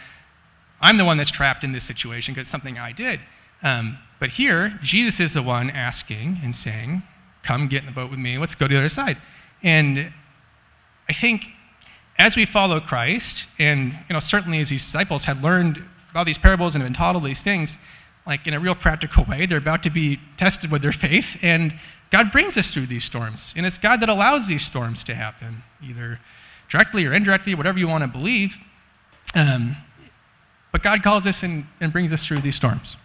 I'm 0.81 0.97
the 0.97 1.05
one 1.05 1.17
that's 1.17 1.31
trapped 1.31 1.63
in 1.63 1.71
this 1.71 1.83
situation 1.83 2.33
because 2.33 2.43
it's 2.43 2.51
something 2.51 2.77
I 2.77 2.91
did. 2.91 3.19
Um, 3.63 3.97
but 4.19 4.29
here, 4.29 4.77
Jesus 4.83 5.19
is 5.19 5.33
the 5.33 5.41
one 5.41 5.69
asking 5.69 6.39
and 6.43 6.53
saying, 6.53 7.03
Come 7.45 7.68
get 7.68 7.81
in 7.81 7.86
the 7.86 7.92
boat 7.92 8.09
with 8.09 8.19
me. 8.19 8.38
Let's 8.38 8.56
go 8.56 8.68
to 8.68 8.74
the 8.74 8.80
other 8.80 8.89
side. 8.89 9.18
And 9.63 10.12
I 11.07 11.13
think 11.13 11.45
as 12.18 12.36
we 12.36 12.45
follow 12.45 12.80
Christ, 12.80 13.45
and 13.59 13.92
you 14.09 14.13
know, 14.13 14.19
certainly 14.19 14.59
as 14.59 14.69
these 14.69 14.83
disciples 14.83 15.24
had 15.24 15.44
learned 15.44 15.83
all 16.15 16.25
these 16.25 16.38
parables 16.38 16.75
and 16.75 16.81
have 16.81 16.92
been 16.92 16.97
taught 16.97 17.15
all 17.15 17.21
these 17.21 17.44
things, 17.44 17.77
like 18.25 18.47
in 18.47 18.53
a 18.53 18.59
real 18.59 18.74
practical 18.74 19.24
way, 19.25 19.45
they're 19.45 19.59
about 19.59 19.83
to 19.83 19.89
be 19.89 20.19
tested 20.38 20.71
with 20.71 20.81
their 20.81 20.92
faith, 20.92 21.38
and 21.42 21.77
God 22.12 22.31
brings 22.31 22.57
us 22.57 22.71
through 22.71 22.88
these 22.88 23.03
storms. 23.03 23.53
And 23.56 23.65
it's 23.65 23.77
God 23.77 24.00
that 24.00 24.09
allows 24.09 24.48
these 24.48 24.65
storms 24.65 25.03
to 25.03 25.15
happen, 25.15 25.63
either 25.83 26.19
directly 26.69 27.06
or 27.06 27.13
indirectly, 27.13 27.53
whatever 27.53 27.77
you 27.77 27.88
want 27.88 28.03
to 28.03 28.07
believe. 28.07 28.56
Um, 29.36 29.75
but 30.71 30.81
God 30.81 31.03
calls 31.03 31.27
us 31.27 31.44
and, 31.44 31.65
and 31.81 31.91
brings 31.91 32.12
us 32.12 32.25
through 32.25 32.39
these 32.39 32.56
storms. 32.56 32.95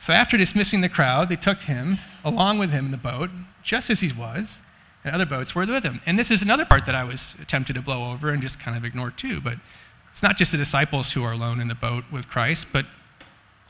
So 0.00 0.14
after 0.14 0.38
dismissing 0.38 0.80
the 0.80 0.88
crowd, 0.88 1.28
they 1.28 1.36
took 1.36 1.58
him 1.58 1.98
along 2.24 2.58
with 2.58 2.70
him 2.70 2.86
in 2.86 2.90
the 2.90 2.96
boat, 2.96 3.28
just 3.62 3.90
as 3.90 4.00
he 4.00 4.10
was, 4.12 4.58
and 5.04 5.14
other 5.14 5.26
boats 5.26 5.54
were 5.54 5.66
with 5.66 5.84
him. 5.84 6.00
And 6.06 6.18
this 6.18 6.30
is 6.30 6.40
another 6.40 6.64
part 6.64 6.86
that 6.86 6.94
I 6.94 7.04
was 7.04 7.34
tempted 7.46 7.74
to 7.74 7.82
blow 7.82 8.10
over 8.10 8.30
and 8.30 8.40
just 8.40 8.58
kind 8.58 8.76
of 8.76 8.84
ignore 8.84 9.10
too. 9.10 9.42
But 9.42 9.58
it's 10.10 10.22
not 10.22 10.38
just 10.38 10.52
the 10.52 10.58
disciples 10.58 11.12
who 11.12 11.22
are 11.22 11.32
alone 11.32 11.60
in 11.60 11.68
the 11.68 11.74
boat 11.74 12.04
with 12.10 12.28
Christ, 12.28 12.66
but 12.72 12.86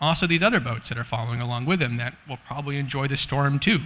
also 0.00 0.28
these 0.28 0.42
other 0.42 0.60
boats 0.60 0.88
that 0.88 0.96
are 0.96 1.04
following 1.04 1.40
along 1.40 1.66
with 1.66 1.82
him 1.82 1.96
that 1.96 2.14
will 2.28 2.38
probably 2.46 2.78
enjoy 2.78 3.08
the 3.08 3.16
storm 3.16 3.58
too, 3.58 3.80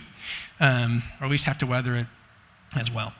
um, 0.60 1.02
or 1.20 1.24
at 1.24 1.30
least 1.30 1.44
have 1.44 1.58
to 1.58 1.66
weather 1.66 1.96
it 1.96 2.06
as 2.76 2.90
well. 2.90 3.14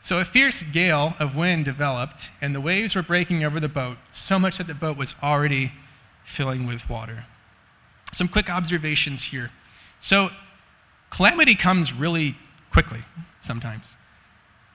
So 0.00 0.20
a 0.20 0.24
fierce 0.24 0.62
gale 0.62 1.14
of 1.18 1.34
wind 1.34 1.64
developed, 1.64 2.30
and 2.40 2.54
the 2.54 2.60
waves 2.60 2.94
were 2.94 3.02
breaking 3.02 3.42
over 3.42 3.58
the 3.58 3.68
boat, 3.68 3.98
so 4.12 4.38
much 4.38 4.58
that 4.58 4.68
the 4.68 4.74
boat 4.74 4.96
was 4.96 5.16
already 5.20 5.72
filling 6.26 6.66
with 6.66 6.88
water. 6.88 7.24
Some 8.12 8.28
quick 8.28 8.50
observations 8.50 9.22
here. 9.22 9.50
So, 10.00 10.30
calamity 11.10 11.54
comes 11.54 11.92
really 11.92 12.36
quickly 12.70 13.00
sometimes. 13.40 13.84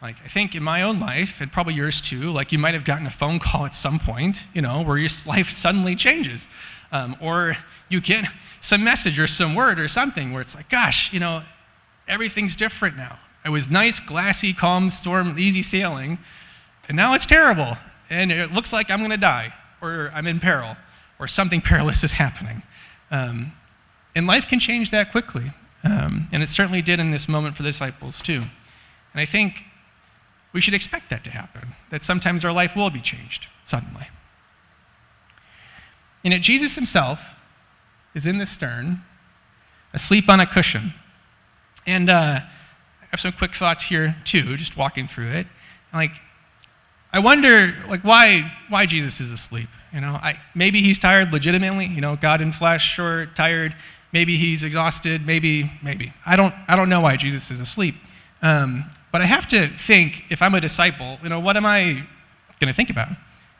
Like, 0.01 0.15
I 0.25 0.27
think 0.27 0.55
in 0.55 0.63
my 0.63 0.81
own 0.81 0.99
life, 0.99 1.35
and 1.41 1.51
probably 1.51 1.75
yours 1.75 2.01
too, 2.01 2.31
like 2.31 2.51
you 2.51 2.57
might 2.57 2.73
have 2.73 2.85
gotten 2.85 3.05
a 3.05 3.11
phone 3.11 3.37
call 3.39 3.65
at 3.65 3.75
some 3.75 3.99
point, 3.99 4.47
you 4.53 4.61
know, 4.61 4.81
where 4.81 4.97
your 4.97 5.09
life 5.27 5.51
suddenly 5.51 5.95
changes. 5.95 6.47
Um, 6.91 7.15
or 7.21 7.55
you 7.87 8.01
get 8.01 8.25
some 8.59 8.83
message 8.83 9.17
or 9.19 9.27
some 9.27 9.55
word 9.55 9.79
or 9.79 9.87
something 9.87 10.33
where 10.33 10.41
it's 10.41 10.55
like, 10.55 10.69
gosh, 10.69 11.13
you 11.13 11.19
know, 11.19 11.43
everything's 12.07 12.55
different 12.55 12.97
now. 12.97 13.17
It 13.45 13.49
was 13.49 13.69
nice, 13.69 13.99
glassy, 13.99 14.53
calm 14.53 14.89
storm, 14.89 15.37
easy 15.37 15.61
sailing, 15.61 16.17
and 16.87 16.97
now 16.97 17.13
it's 17.13 17.25
terrible. 17.25 17.77
And 18.09 18.31
it 18.31 18.51
looks 18.51 18.73
like 18.73 18.89
I'm 18.89 18.99
going 18.99 19.11
to 19.11 19.17
die 19.17 19.53
or 19.81 20.11
I'm 20.13 20.27
in 20.27 20.39
peril 20.39 20.75
or 21.21 21.27
something 21.27 21.61
perilous 21.61 22.03
is 22.03 22.11
happening. 22.11 22.63
Um, 23.11 23.53
and 24.15 24.25
life 24.25 24.47
can 24.47 24.59
change 24.59 24.89
that 24.91 25.11
quickly. 25.11 25.53
Um, 25.83 26.27
and 26.31 26.43
it 26.43 26.49
certainly 26.49 26.81
did 26.81 26.99
in 26.99 27.11
this 27.11 27.29
moment 27.29 27.55
for 27.55 27.63
the 27.63 27.69
disciples, 27.69 28.21
too. 28.21 28.41
And 29.13 29.21
I 29.21 29.25
think 29.25 29.55
we 30.51 30.61
should 30.61 30.73
expect 30.73 31.09
that 31.11 31.23
to 31.23 31.29
happen, 31.29 31.75
that 31.91 32.03
sometimes 32.03 32.43
our 32.43 32.51
life 32.51 32.75
will 32.75 32.89
be 32.89 33.01
changed 33.01 33.47
suddenly. 33.65 34.07
And 36.23 36.33
yet, 36.33 36.41
Jesus 36.41 36.75
himself 36.75 37.19
is 38.15 38.25
in 38.25 38.37
the 38.37 38.45
stern, 38.45 39.01
asleep 39.93 40.27
on 40.27 40.39
a 40.39 40.47
cushion. 40.47 40.93
And 41.85 42.09
uh, 42.09 42.39
I 42.41 43.05
have 43.11 43.19
some 43.19 43.31
quick 43.31 43.55
thoughts 43.55 43.83
here, 43.83 44.15
too, 44.25 44.57
just 44.57 44.75
walking 44.75 45.07
through 45.07 45.31
it. 45.31 45.47
Like, 45.93 46.11
I 47.13 47.19
wonder, 47.19 47.75
like, 47.89 48.01
why, 48.01 48.51
why 48.69 48.85
Jesus 48.85 49.19
is 49.19 49.31
asleep. 49.31 49.67
You 49.93 50.01
know, 50.01 50.13
I, 50.13 50.39
maybe 50.55 50.81
he's 50.81 50.97
tired 50.97 51.33
legitimately. 51.33 51.87
You 51.87 52.01
know, 52.01 52.15
God 52.15 52.41
in 52.41 52.53
flesh, 52.53 52.93
sure, 52.93 53.25
tired. 53.35 53.75
Maybe 54.13 54.37
he's 54.37 54.63
exhausted. 54.63 55.25
Maybe, 55.25 55.71
maybe. 55.83 56.13
I 56.25 56.35
don't, 56.35 56.53
I 56.67 56.75
don't 56.75 56.89
know 56.89 57.01
why 57.01 57.17
Jesus 57.17 57.51
is 57.51 57.59
asleep. 57.59 57.95
Um, 58.41 58.89
but 59.11 59.21
I 59.21 59.25
have 59.25 59.47
to 59.49 59.69
think, 59.77 60.23
if 60.29 60.41
I'm 60.41 60.55
a 60.55 60.61
disciple, 60.61 61.17
you 61.21 61.29
know, 61.29 61.39
what 61.39 61.57
am 61.57 61.65
I 61.65 62.07
going 62.59 62.71
to 62.71 62.73
think 62.73 62.89
about? 62.89 63.09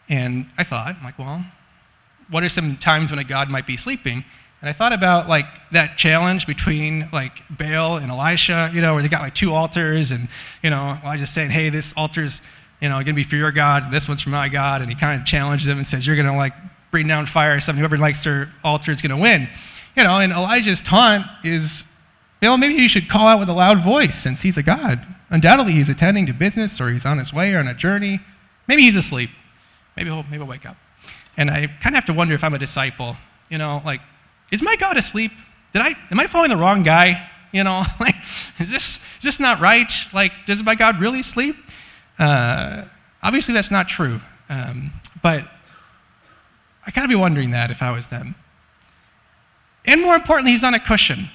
And 0.08 0.46
I 0.58 0.64
thought, 0.64 0.96
I'm 0.96 1.04
like, 1.04 1.20
well, 1.20 1.44
what 2.30 2.44
are 2.44 2.50
some 2.50 2.78
times 2.78 3.12
when 3.12 3.20
a 3.20 3.24
God 3.24 3.50
might 3.50 3.68
be 3.68 3.76
sleeping? 3.76 4.24
And 4.62 4.70
I 4.70 4.74
thought 4.74 4.94
about 4.94 5.28
like 5.28 5.46
that 5.72 5.98
challenge 5.98 6.48
between 6.48 7.10
like 7.12 7.34
Baal 7.50 7.98
and 7.98 8.12
Elisha, 8.12 8.72
you 8.74 8.82
know, 8.82 8.94
where 8.94 9.02
they 9.02 9.10
got 9.10 9.22
like 9.22 9.34
two 9.34 9.54
altars, 9.54 10.12
and 10.12 10.30
you 10.62 10.70
know, 10.70 11.00
Elijah's 11.04 11.32
saying, 11.32 11.50
"Hey, 11.50 11.72
this 11.72 11.94
altar's 11.98 12.42
you 12.82 12.90
know, 12.90 12.96
going 12.96 13.06
to 13.08 13.14
be 13.14 13.24
for 13.24 13.36
your 13.36 13.52
gods, 13.52 13.88
this 13.90 14.08
one's 14.08 14.22
for 14.22 14.32
my 14.32 14.50
God. 14.50 14.82
And 14.82 14.90
he 14.90 14.96
kind 14.96 15.20
of 15.20 15.26
challenges 15.26 15.68
them 15.68 15.78
and 15.78 15.86
says, 15.86 16.06
You're 16.06 16.16
going 16.16 16.28
to 16.28 16.36
like 16.36 16.54
bring 16.90 17.08
down 17.08 17.26
fire, 17.26 17.56
or 17.56 17.60
something 17.60 17.80
whoever 17.80 17.98
likes 17.98 18.24
their 18.24 18.52
altar 18.64 18.92
is 18.92 19.02
going 19.02 19.12
to 19.12 19.18
win. 19.18 19.48
You 19.96 20.04
know, 20.04 20.18
and 20.18 20.32
Elijah's 20.32 20.82
taunt 20.82 21.26
is, 21.44 21.84
you 22.42 22.48
know, 22.48 22.58
maybe 22.58 22.76
you 22.76 22.90
should 22.90 23.08
call 23.10 23.28
out 23.28 23.40
with 23.40 23.50
a 23.50 23.54
loud 23.54 23.84
voice 23.84 24.18
since 24.18 24.42
he's 24.42 24.58
a 24.58 24.64
God. 24.64 25.06
Undoubtedly, 25.30 25.74
he's 25.74 25.90
attending 25.90 26.26
to 26.26 26.34
business 26.34 26.82
or 26.82 26.90
he's 26.90 27.06
on 27.06 27.18
his 27.18 27.32
way 27.32 27.54
or 27.54 27.60
on 27.60 27.68
a 27.68 27.74
journey. 27.74 28.20
Maybe 28.68 28.84
he's 28.84 28.96
asleep. 28.96 29.30
Maybe 29.96 30.10
he'll, 30.10 30.24
maybe 30.24 30.38
he'll 30.38 30.48
wake 30.48 30.66
up. 30.66 30.78
And 31.38 31.50
I 31.50 31.68
kind 31.68 31.96
of 31.96 31.96
have 31.96 32.06
to 32.06 32.14
wonder 32.14 32.34
if 32.36 32.44
I'm 32.44 32.54
a 32.54 32.60
disciple. 32.60 33.16
You 33.50 33.58
know, 33.58 33.82
like, 33.86 34.02
is 34.52 34.62
my 34.62 34.76
God 34.76 34.98
asleep? 34.98 35.32
Did 35.74 35.82
I, 35.82 35.96
am 36.10 36.20
I 36.20 36.28
following 36.28 36.50
the 36.50 36.58
wrong 36.58 36.84
guy? 36.84 37.30
You 37.52 37.64
know, 37.64 37.84
like, 38.00 38.16
is 38.60 38.70
this, 38.70 38.96
is 38.96 39.24
this 39.24 39.40
not 39.40 39.60
right? 39.60 39.92
Like, 40.14 40.32
does 40.46 40.64
my 40.64 40.76
God 40.76 41.00
really 41.00 41.22
sleep? 41.22 41.56
Uh, 42.22 42.86
obviously, 43.24 43.54
that's 43.54 43.72
not 43.72 43.90
true. 43.90 44.22
Um, 44.48 44.94
but 45.24 45.44
I 46.86 46.92
kind 46.92 47.04
of 47.04 47.10
be 47.10 47.16
wondering 47.16 47.52
that 47.52 47.72
if 47.72 47.82
I 47.82 47.90
was 47.92 48.08
them. 48.08 48.36
And 49.86 50.02
more 50.02 50.16
importantly, 50.16 50.52
he's 50.52 50.64
on 50.64 50.76
a 50.76 50.80
cushion. 50.80 51.30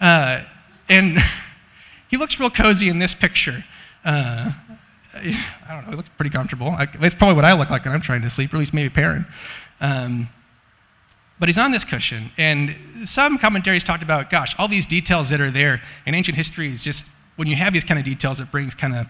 Uh, 0.00 0.40
and 0.88 1.18
he 2.10 2.16
looks 2.16 2.38
real 2.40 2.50
cozy 2.50 2.88
in 2.88 2.98
this 2.98 3.14
picture. 3.14 3.64
Uh, 4.04 4.52
I 5.14 5.44
don't 5.68 5.84
know, 5.84 5.90
he 5.90 5.96
looks 5.96 6.10
pretty 6.16 6.30
comfortable. 6.30 6.76
That's 7.00 7.14
probably 7.14 7.36
what 7.36 7.44
I 7.44 7.52
look 7.52 7.70
like 7.70 7.84
when 7.84 7.94
I'm 7.94 8.02
trying 8.02 8.22
to 8.22 8.30
sleep, 8.30 8.52
or 8.52 8.56
at 8.56 8.60
least 8.60 8.74
maybe 8.74 8.90
Perrin. 8.90 9.24
Um, 9.80 10.28
but 11.38 11.48
he's 11.48 11.58
on 11.58 11.70
this 11.70 11.84
cushion, 11.84 12.30
and 12.38 12.74
some 13.04 13.38
commentaries 13.38 13.84
talked 13.84 14.02
about, 14.02 14.30
gosh, 14.30 14.54
all 14.58 14.66
these 14.66 14.86
details 14.86 15.30
that 15.30 15.40
are 15.40 15.50
there 15.50 15.80
in 16.06 16.14
ancient 16.14 16.36
history 16.36 16.72
is 16.72 16.82
just, 16.82 17.08
when 17.36 17.48
you 17.48 17.56
have 17.56 17.72
these 17.72 17.84
kind 17.84 17.98
of 17.98 18.04
details, 18.04 18.40
it 18.40 18.50
brings 18.50 18.74
kind 18.74 18.94
of 18.94 19.06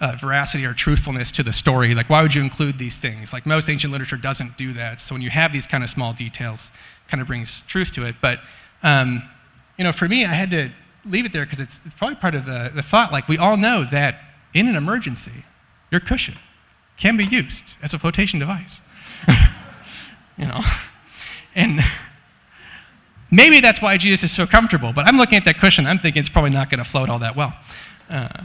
uh, 0.00 0.16
veracity 0.20 0.64
or 0.64 0.74
truthfulness 0.74 1.32
to 1.32 1.42
the 1.42 1.52
story. 1.52 1.94
Like, 1.94 2.08
why 2.08 2.22
would 2.22 2.34
you 2.34 2.42
include 2.42 2.78
these 2.78 2.98
things? 2.98 3.32
Like, 3.32 3.46
most 3.46 3.68
ancient 3.68 3.92
literature 3.92 4.16
doesn't 4.16 4.56
do 4.56 4.72
that. 4.74 5.00
So, 5.00 5.14
when 5.14 5.22
you 5.22 5.30
have 5.30 5.52
these 5.52 5.66
kind 5.66 5.82
of 5.82 5.90
small 5.90 6.12
details, 6.12 6.70
kind 7.08 7.20
of 7.20 7.26
brings 7.26 7.62
truth 7.66 7.92
to 7.92 8.04
it. 8.04 8.14
But, 8.20 8.38
um, 8.82 9.28
you 9.76 9.84
know, 9.84 9.92
for 9.92 10.08
me, 10.08 10.24
I 10.24 10.34
had 10.34 10.50
to 10.50 10.70
leave 11.04 11.24
it 11.24 11.32
there 11.32 11.44
because 11.44 11.60
it's, 11.60 11.80
it's 11.84 11.94
probably 11.94 12.16
part 12.16 12.34
of 12.34 12.44
the, 12.44 12.70
the 12.74 12.82
thought. 12.82 13.12
Like, 13.12 13.28
we 13.28 13.38
all 13.38 13.56
know 13.56 13.84
that 13.90 14.20
in 14.54 14.68
an 14.68 14.76
emergency, 14.76 15.44
your 15.90 16.00
cushion 16.00 16.36
can 16.96 17.16
be 17.16 17.24
used 17.24 17.64
as 17.82 17.94
a 17.94 17.98
flotation 17.98 18.38
device. 18.38 18.80
you 20.38 20.46
know? 20.46 20.60
And 21.54 21.80
maybe 23.30 23.60
that's 23.60 23.80
why 23.80 23.96
Jesus 23.96 24.30
is 24.30 24.36
so 24.36 24.46
comfortable. 24.46 24.92
But 24.92 25.06
I'm 25.06 25.16
looking 25.16 25.36
at 25.38 25.44
that 25.44 25.58
cushion, 25.58 25.86
I'm 25.86 25.98
thinking 25.98 26.20
it's 26.20 26.28
probably 26.28 26.50
not 26.50 26.70
going 26.70 26.78
to 26.78 26.88
float 26.88 27.08
all 27.08 27.18
that 27.20 27.36
well. 27.36 27.52
Uh, 28.08 28.44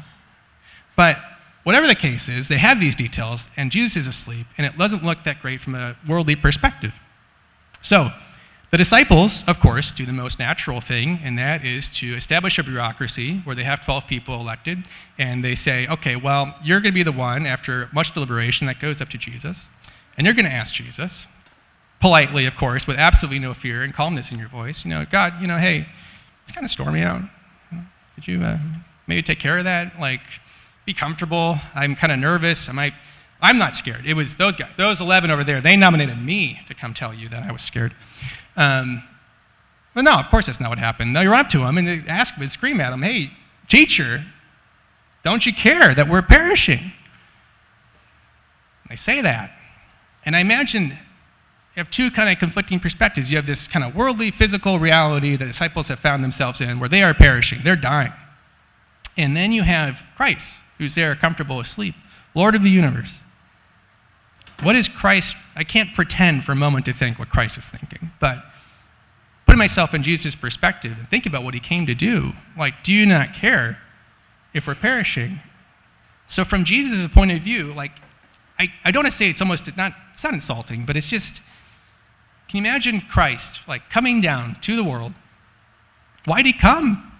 but 0.95 1.17
whatever 1.63 1.87
the 1.87 1.95
case 1.95 2.29
is, 2.29 2.47
they 2.47 2.57
have 2.57 2.79
these 2.79 2.95
details, 2.95 3.49
and 3.57 3.71
Jesus 3.71 3.97
is 3.97 4.07
asleep, 4.07 4.45
and 4.57 4.65
it 4.65 4.77
doesn't 4.77 5.03
look 5.03 5.23
that 5.25 5.41
great 5.41 5.61
from 5.61 5.75
a 5.75 5.95
worldly 6.07 6.35
perspective. 6.35 6.93
So, 7.81 8.11
the 8.71 8.77
disciples, 8.77 9.43
of 9.45 9.59
course, 9.59 9.91
do 9.91 10.03
the 10.03 10.11
most 10.11 10.39
natural 10.39 10.81
thing, 10.81 11.19
and 11.23 11.37
that 11.37 11.63
is 11.63 11.89
to 11.89 12.15
establish 12.15 12.57
a 12.57 12.63
bureaucracy 12.63 13.37
where 13.43 13.55
they 13.55 13.63
have 13.63 13.85
12 13.85 14.07
people 14.07 14.39
elected, 14.39 14.83
and 15.19 15.43
they 15.45 15.53
say, 15.53 15.85
okay, 15.87 16.15
well, 16.15 16.55
you're 16.63 16.79
going 16.79 16.91
to 16.91 16.95
be 16.95 17.03
the 17.03 17.11
one, 17.11 17.45
after 17.45 17.87
much 17.93 18.15
deliberation, 18.15 18.65
that 18.65 18.79
goes 18.79 18.99
up 18.99 19.09
to 19.09 19.17
Jesus, 19.19 19.67
and 20.17 20.25
you're 20.25 20.33
going 20.33 20.45
to 20.45 20.51
ask 20.51 20.73
Jesus, 20.73 21.27
politely, 22.01 22.47
of 22.47 22.55
course, 22.55 22.87
with 22.87 22.97
absolutely 22.97 23.37
no 23.39 23.53
fear 23.53 23.83
and 23.83 23.93
calmness 23.93 24.31
in 24.31 24.39
your 24.39 24.49
voice, 24.49 24.83
you 24.83 24.89
know, 24.89 25.05
God, 25.11 25.33
you 25.39 25.45
know, 25.45 25.57
hey, 25.57 25.87
it's 26.43 26.51
kind 26.51 26.65
of 26.65 26.71
stormy 26.71 27.01
out. 27.01 27.21
Could 28.15 28.27
you 28.27 28.41
uh, 28.41 28.57
maybe 29.07 29.21
take 29.21 29.39
care 29.39 29.57
of 29.57 29.65
that? 29.65 29.99
Like, 29.99 30.21
be 30.85 30.93
comfortable. 30.93 31.59
I'm 31.73 31.95
kind 31.95 32.11
of 32.11 32.19
nervous. 32.19 32.69
I 32.69 32.71
might. 32.73 32.93
I'm 33.41 33.57
not 33.57 33.75
scared. 33.75 34.05
It 34.05 34.13
was 34.13 34.37
those 34.37 34.55
guys, 34.55 34.71
those 34.77 35.01
11 35.01 35.29
over 35.29 35.43
there. 35.43 35.59
They 35.59 35.75
nominated 35.75 36.17
me 36.17 36.61
to 36.67 36.73
come 36.73 36.93
tell 36.93 37.13
you 37.13 37.27
that 37.29 37.43
I 37.43 37.51
was 37.51 37.61
scared. 37.61 37.93
Um, 38.55 39.03
but 39.93 40.03
no, 40.03 40.13
of 40.13 40.27
course 40.29 40.45
that's 40.45 40.61
not 40.61 40.69
what 40.69 40.79
happened. 40.79 41.13
No, 41.13 41.21
you 41.21 41.29
run 41.29 41.41
up 41.41 41.49
to 41.49 41.59
them 41.59 41.77
and 41.77 41.87
they 41.87 42.03
ask 42.07 42.35
and 42.37 42.49
scream 42.49 42.79
at 42.79 42.91
them, 42.91 43.01
hey, 43.01 43.31
teacher, 43.67 44.23
don't 45.23 45.45
you 45.45 45.53
care 45.53 45.93
that 45.93 46.07
we're 46.07 46.21
perishing? 46.21 46.93
They 48.89 48.95
say 48.95 49.21
that. 49.21 49.51
And 50.25 50.35
I 50.35 50.39
imagine 50.39 50.89
you 51.75 51.83
have 51.83 51.91
two 51.91 52.11
kind 52.11 52.29
of 52.29 52.37
conflicting 52.37 52.79
perspectives. 52.79 53.29
You 53.29 53.37
have 53.37 53.45
this 53.45 53.67
kind 53.67 53.83
of 53.83 53.95
worldly, 53.95 54.31
physical 54.31 54.79
reality 54.79 55.35
the 55.35 55.45
disciples 55.45 55.87
have 55.87 55.99
found 55.99 56.23
themselves 56.23 56.61
in 56.61 56.79
where 56.79 56.89
they 56.89 57.03
are 57.03 57.13
perishing, 57.13 57.61
they're 57.63 57.75
dying. 57.75 58.13
And 59.17 59.35
then 59.35 59.51
you 59.51 59.63
have 59.63 59.99
Christ, 60.15 60.55
who's 60.77 60.95
there 60.95 61.15
comfortable 61.15 61.59
asleep, 61.59 61.95
Lord 62.35 62.55
of 62.55 62.63
the 62.63 62.69
universe. 62.69 63.09
What 64.61 64.75
is 64.75 64.87
Christ? 64.87 65.35
I 65.55 65.63
can't 65.63 65.93
pretend 65.93 66.45
for 66.45 66.51
a 66.51 66.55
moment 66.55 66.85
to 66.85 66.93
think 66.93 67.19
what 67.19 67.29
Christ 67.29 67.57
is 67.57 67.69
thinking, 67.69 68.11
but 68.19 68.43
putting 69.45 69.59
myself 69.59 69.93
in 69.93 70.03
Jesus' 70.03 70.35
perspective 70.35 70.95
and 70.97 71.07
think 71.09 71.25
about 71.25 71.43
what 71.43 71.53
he 71.53 71.59
came 71.59 71.85
to 71.85 71.95
do. 71.95 72.31
Like, 72.57 72.83
do 72.83 72.93
you 72.93 73.05
not 73.05 73.33
care 73.33 73.77
if 74.53 74.67
we're 74.67 74.75
perishing? 74.75 75.39
So, 76.27 76.45
from 76.45 76.63
Jesus' 76.63 77.07
point 77.13 77.31
of 77.31 77.41
view, 77.41 77.73
like, 77.73 77.91
I, 78.57 78.67
I 78.85 78.91
don't 78.91 79.03
want 79.03 79.11
to 79.11 79.17
say 79.17 79.29
it's 79.29 79.41
almost 79.41 79.75
not, 79.75 79.93
it's 80.13 80.23
not 80.23 80.33
insulting, 80.33 80.85
but 80.85 80.95
it's 80.95 81.07
just, 81.07 81.41
can 82.47 82.57
you 82.57 82.69
imagine 82.69 83.01
Christ, 83.01 83.59
like, 83.67 83.89
coming 83.89 84.21
down 84.21 84.57
to 84.61 84.75
the 84.75 84.83
world? 84.83 85.13
Why'd 86.25 86.45
he 86.45 86.53
come? 86.53 87.11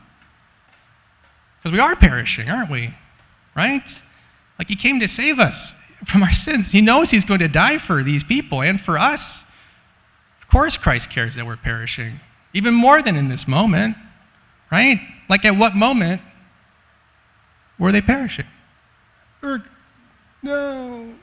Because 1.57 1.73
we 1.73 1.79
are 1.79 1.95
perishing, 1.95 2.49
aren't 2.49 2.71
we? 2.71 2.93
Right? 3.55 3.87
Like, 4.57 4.67
he 4.67 4.75
came 4.75 4.99
to 4.99 5.07
save 5.07 5.39
us 5.39 5.73
from 6.05 6.23
our 6.23 6.33
sins. 6.33 6.71
He 6.71 6.81
knows 6.81 7.09
He's 7.09 7.25
going 7.25 7.39
to 7.39 7.47
die 7.47 7.77
for 7.77 8.03
these 8.03 8.23
people 8.23 8.61
and 8.61 8.79
for 8.79 8.97
us. 8.97 9.43
Of 10.41 10.49
course, 10.49 10.77
Christ 10.77 11.09
cares 11.09 11.35
that 11.35 11.45
we're 11.45 11.57
perishing, 11.57 12.19
even 12.53 12.73
more 12.73 13.01
than 13.01 13.15
in 13.15 13.29
this 13.29 13.47
moment, 13.47 13.95
right? 14.71 14.99
Like, 15.29 15.45
at 15.45 15.55
what 15.55 15.75
moment 15.75 16.21
were 17.79 17.91
they 17.91 18.01
perishing? 18.01 18.45
no. 20.41 21.13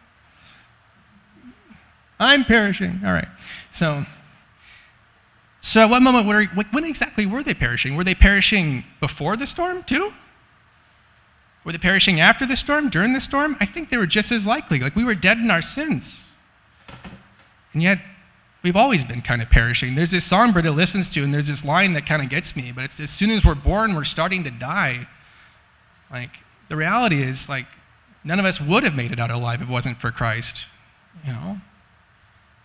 I'm 2.18 2.44
perishing. 2.44 3.00
All 3.04 3.12
right. 3.12 3.28
So, 3.70 4.04
so 5.62 5.80
at 5.80 5.90
what 5.90 6.02
moment 6.02 6.26
were, 6.26 6.44
when 6.70 6.84
exactly 6.84 7.26
were 7.26 7.42
they 7.42 7.54
perishing? 7.54 7.96
Were 7.96 8.04
they 8.04 8.14
perishing 8.14 8.84
before 9.00 9.36
the 9.36 9.46
storm, 9.46 9.82
too? 9.84 10.12
Were 11.64 11.72
they 11.72 11.78
perishing 11.78 12.20
after 12.20 12.46
the 12.46 12.56
storm, 12.56 12.88
during 12.88 13.12
the 13.12 13.20
storm? 13.20 13.56
I 13.60 13.66
think 13.66 13.90
they 13.90 13.96
were 13.96 14.06
just 14.06 14.32
as 14.32 14.46
likely. 14.46 14.80
Like 14.80 14.96
we 14.96 15.04
were 15.04 15.14
dead 15.14 15.38
in 15.38 15.50
our 15.50 15.62
sins. 15.62 16.18
And 17.72 17.82
yet, 17.82 18.00
we've 18.62 18.76
always 18.76 19.04
been 19.04 19.22
kind 19.22 19.40
of 19.42 19.48
perishing. 19.48 19.94
There's 19.94 20.10
this 20.10 20.24
song 20.24 20.52
Britta 20.52 20.70
listens 20.70 21.08
to, 21.10 21.22
and 21.22 21.32
there's 21.32 21.46
this 21.46 21.64
line 21.64 21.92
that 21.94 22.06
kind 22.06 22.22
of 22.22 22.28
gets 22.28 22.56
me, 22.56 22.72
but 22.72 22.84
it's 22.84 23.00
as 23.00 23.10
soon 23.10 23.30
as 23.30 23.44
we're 23.44 23.54
born, 23.54 23.94
we're 23.94 24.04
starting 24.04 24.44
to 24.44 24.50
die. 24.50 25.06
Like, 26.10 26.30
the 26.68 26.76
reality 26.76 27.22
is, 27.22 27.48
like, 27.48 27.66
none 28.24 28.38
of 28.38 28.44
us 28.44 28.60
would 28.60 28.82
have 28.82 28.94
made 28.94 29.12
it 29.12 29.20
out 29.20 29.30
alive 29.30 29.62
if 29.62 29.68
it 29.68 29.72
wasn't 29.72 29.98
for 29.98 30.10
Christ. 30.10 30.64
You 31.24 31.32
know? 31.32 31.60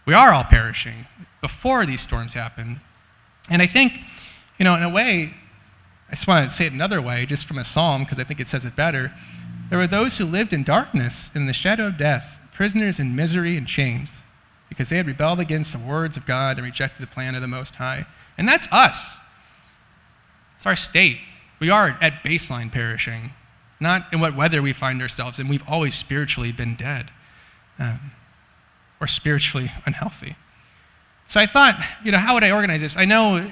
We 0.05 0.13
are 0.13 0.33
all 0.33 0.43
perishing 0.43 1.05
before 1.41 1.85
these 1.85 2.01
storms 2.01 2.33
happen. 2.33 2.81
And 3.49 3.61
I 3.61 3.67
think, 3.67 3.93
you 4.57 4.63
know, 4.63 4.75
in 4.75 4.83
a 4.83 4.89
way, 4.89 5.33
I 6.09 6.15
just 6.15 6.27
want 6.27 6.49
to 6.49 6.55
say 6.55 6.67
it 6.67 6.73
another 6.73 7.01
way, 7.01 7.25
just 7.25 7.47
from 7.47 7.57
a 7.57 7.63
psalm, 7.63 8.03
because 8.03 8.19
I 8.19 8.23
think 8.23 8.39
it 8.39 8.47
says 8.47 8.65
it 8.65 8.75
better. 8.75 9.11
There 9.69 9.79
were 9.79 9.87
those 9.87 10.17
who 10.17 10.25
lived 10.25 10.53
in 10.53 10.63
darkness, 10.63 11.31
in 11.33 11.47
the 11.47 11.53
shadow 11.53 11.87
of 11.87 11.97
death, 11.97 12.25
prisoners 12.53 12.99
in 12.99 13.15
misery 13.15 13.57
and 13.57 13.67
chains, 13.67 14.21
because 14.69 14.89
they 14.89 14.97
had 14.97 15.07
rebelled 15.07 15.39
against 15.39 15.73
the 15.73 15.79
words 15.79 16.15
of 16.15 16.25
God 16.25 16.57
and 16.57 16.65
rejected 16.65 17.01
the 17.01 17.11
plan 17.11 17.35
of 17.35 17.41
the 17.41 17.47
Most 17.47 17.75
High. 17.75 18.05
And 18.37 18.47
that's 18.47 18.67
us. 18.71 18.95
It's 20.55 20.65
our 20.65 20.75
state. 20.75 21.17
We 21.59 21.69
are 21.69 21.97
at 22.01 22.23
baseline 22.23 22.71
perishing, 22.71 23.31
not 23.79 24.07
in 24.13 24.19
what 24.19 24.35
weather 24.35 24.61
we 24.61 24.73
find 24.73 25.01
ourselves 25.01 25.39
in. 25.39 25.47
We've 25.47 25.67
always 25.67 25.95
spiritually 25.95 26.51
been 26.51 26.75
dead 26.75 27.11
um, 27.79 28.11
or 29.01 29.07
spiritually 29.07 29.71
unhealthy. 29.85 30.35
So 31.27 31.39
I 31.39 31.47
thought, 31.47 31.83
you 32.03 32.11
know, 32.11 32.19
how 32.19 32.35
would 32.35 32.43
I 32.43 32.51
organize 32.51 32.81
this? 32.81 32.95
I 32.95 33.05
know, 33.05 33.49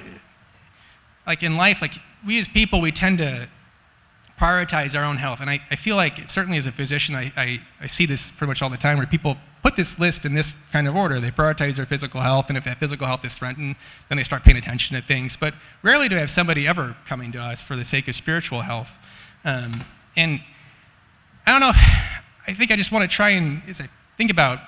like 1.26 1.42
in 1.42 1.56
life, 1.56 1.78
like 1.80 1.94
we 2.26 2.38
as 2.38 2.48
people, 2.48 2.80
we 2.80 2.92
tend 2.92 3.18
to 3.18 3.48
prioritize 4.38 4.96
our 4.96 5.04
own 5.04 5.16
health. 5.16 5.40
And 5.40 5.48
I, 5.48 5.60
I 5.70 5.76
feel 5.76 5.96
like, 5.96 6.28
certainly 6.28 6.58
as 6.58 6.66
a 6.66 6.72
physician, 6.72 7.14
I, 7.14 7.32
I, 7.36 7.60
I, 7.80 7.86
see 7.86 8.04
this 8.04 8.32
pretty 8.32 8.48
much 8.48 8.62
all 8.62 8.70
the 8.70 8.76
time 8.76 8.98
where 8.98 9.06
people 9.06 9.36
put 9.62 9.76
this 9.76 9.98
list 9.98 10.24
in 10.24 10.34
this 10.34 10.54
kind 10.72 10.88
of 10.88 10.96
order. 10.96 11.20
They 11.20 11.30
prioritize 11.30 11.76
their 11.76 11.86
physical 11.86 12.20
health, 12.20 12.46
and 12.48 12.58
if 12.58 12.64
that 12.64 12.78
physical 12.78 13.06
health 13.06 13.24
is 13.24 13.34
threatened, 13.34 13.76
then 14.08 14.18
they 14.18 14.24
start 14.24 14.42
paying 14.42 14.56
attention 14.56 15.00
to 15.00 15.06
things. 15.06 15.36
But 15.36 15.54
rarely 15.82 16.08
do 16.08 16.16
I 16.16 16.20
have 16.20 16.30
somebody 16.30 16.66
ever 16.66 16.96
coming 17.06 17.30
to 17.32 17.38
us 17.38 17.62
for 17.62 17.76
the 17.76 17.84
sake 17.84 18.08
of 18.08 18.14
spiritual 18.14 18.60
health. 18.60 18.90
Um, 19.44 19.84
and 20.16 20.40
I 21.46 21.52
don't 21.52 21.60
know, 21.60 21.72
I 22.46 22.54
think 22.54 22.70
I 22.70 22.76
just 22.76 22.90
want 22.90 23.08
to 23.08 23.14
try 23.14 23.30
and, 23.30 23.62
as 23.68 23.80
I 23.80 23.88
think 24.16 24.30
about 24.30 24.58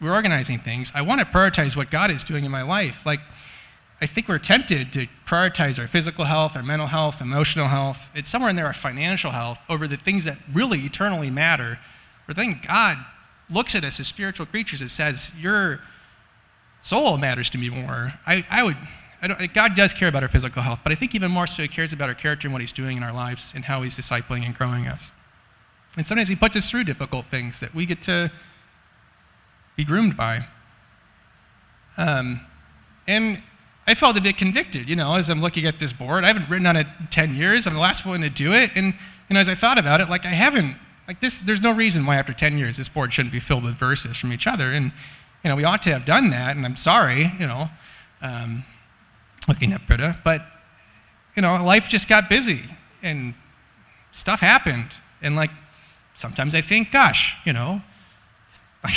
reorganizing 0.00 0.58
things, 0.60 0.92
I 0.94 1.02
want 1.02 1.20
to 1.20 1.26
prioritize 1.26 1.76
what 1.76 1.90
God 1.90 2.10
is 2.10 2.24
doing 2.24 2.44
in 2.44 2.50
my 2.50 2.62
life. 2.62 2.98
Like, 3.04 3.20
I 4.00 4.06
think 4.06 4.28
we're 4.28 4.38
tempted 4.38 4.92
to 4.92 5.06
prioritize 5.26 5.78
our 5.78 5.88
physical 5.88 6.24
health, 6.24 6.54
our 6.54 6.62
mental 6.62 6.86
health, 6.86 7.20
emotional 7.20 7.66
health. 7.66 7.98
It's 8.14 8.28
somewhere 8.28 8.50
in 8.50 8.56
there 8.56 8.66
our 8.66 8.72
financial 8.72 9.32
health 9.32 9.58
over 9.68 9.88
the 9.88 9.96
things 9.96 10.24
that 10.24 10.38
really 10.52 10.80
eternally 10.84 11.30
matter. 11.30 11.78
Or 12.28 12.34
think 12.34 12.66
God 12.66 12.98
looks 13.50 13.74
at 13.74 13.82
us 13.82 13.98
as 13.98 14.06
spiritual 14.06 14.46
creatures 14.46 14.80
and 14.82 14.90
says, 14.90 15.32
Your 15.38 15.80
soul 16.82 17.18
matters 17.18 17.50
to 17.50 17.58
me 17.58 17.70
more. 17.70 18.12
I, 18.26 18.46
I 18.48 18.62
would 18.62 18.76
God 19.52 19.74
does 19.74 19.92
care 19.92 20.08
about 20.08 20.22
our 20.22 20.28
physical 20.28 20.62
health, 20.62 20.78
but 20.84 20.92
I 20.92 20.94
think 20.94 21.14
even 21.14 21.30
more 21.30 21.48
so, 21.48 21.62
He 21.62 21.68
cares 21.68 21.92
about 21.92 22.08
our 22.08 22.14
character 22.14 22.46
and 22.46 22.52
what 22.52 22.60
He's 22.60 22.72
doing 22.72 22.96
in 22.96 23.02
our 23.02 23.12
lives 23.12 23.50
and 23.54 23.64
how 23.64 23.82
He's 23.82 23.96
discipling 23.96 24.44
and 24.44 24.54
growing 24.54 24.86
us. 24.86 25.10
And 25.96 26.06
sometimes 26.06 26.28
He 26.28 26.36
puts 26.36 26.54
us 26.54 26.70
through 26.70 26.84
difficult 26.84 27.26
things 27.26 27.58
that 27.58 27.74
we 27.74 27.84
get 27.84 28.00
to 28.02 28.30
be 29.76 29.84
groomed 29.84 30.16
by. 30.16 30.46
Um, 31.96 32.40
and 33.08 33.42
I 33.88 33.94
felt 33.94 34.18
a 34.18 34.20
bit 34.20 34.36
convicted, 34.36 34.86
you 34.86 34.96
know, 34.96 35.14
as 35.14 35.30
I'm 35.30 35.40
looking 35.40 35.64
at 35.64 35.78
this 35.80 35.94
board. 35.94 36.22
I 36.22 36.26
haven't 36.26 36.50
written 36.50 36.66
on 36.66 36.76
it 36.76 36.86
10 37.10 37.34
years. 37.34 37.66
I'm 37.66 37.72
the 37.72 37.80
last 37.80 38.04
one 38.04 38.20
to 38.20 38.28
do 38.28 38.52
it. 38.52 38.70
And, 38.74 38.92
know, 39.30 39.40
as 39.40 39.48
I 39.48 39.54
thought 39.54 39.78
about 39.78 40.02
it, 40.02 40.10
like, 40.10 40.26
I 40.26 40.30
haven't, 40.30 40.76
like, 41.08 41.22
this, 41.22 41.40
there's 41.40 41.62
no 41.62 41.72
reason 41.72 42.04
why 42.04 42.16
after 42.16 42.34
10 42.34 42.58
years 42.58 42.76
this 42.76 42.90
board 42.90 43.14
shouldn't 43.14 43.32
be 43.32 43.40
filled 43.40 43.64
with 43.64 43.76
verses 43.76 44.14
from 44.18 44.30
each 44.30 44.46
other. 44.46 44.72
And, 44.72 44.92
you 45.42 45.48
know, 45.48 45.56
we 45.56 45.64
ought 45.64 45.82
to 45.84 45.90
have 45.90 46.04
done 46.04 46.28
that, 46.30 46.54
and 46.54 46.66
I'm 46.66 46.76
sorry, 46.76 47.32
you 47.40 47.46
know, 47.46 47.70
um, 48.20 48.62
looking 49.48 49.72
at 49.72 49.86
Britta, 49.86 50.20
but, 50.22 50.42
you 51.34 51.40
know, 51.40 51.64
life 51.64 51.88
just 51.88 52.08
got 52.08 52.28
busy, 52.28 52.64
and 53.02 53.32
stuff 54.12 54.40
happened. 54.40 54.90
And, 55.22 55.34
like, 55.34 55.50
sometimes 56.14 56.54
I 56.54 56.60
think, 56.60 56.90
gosh, 56.90 57.36
you 57.46 57.54
know, 57.54 57.80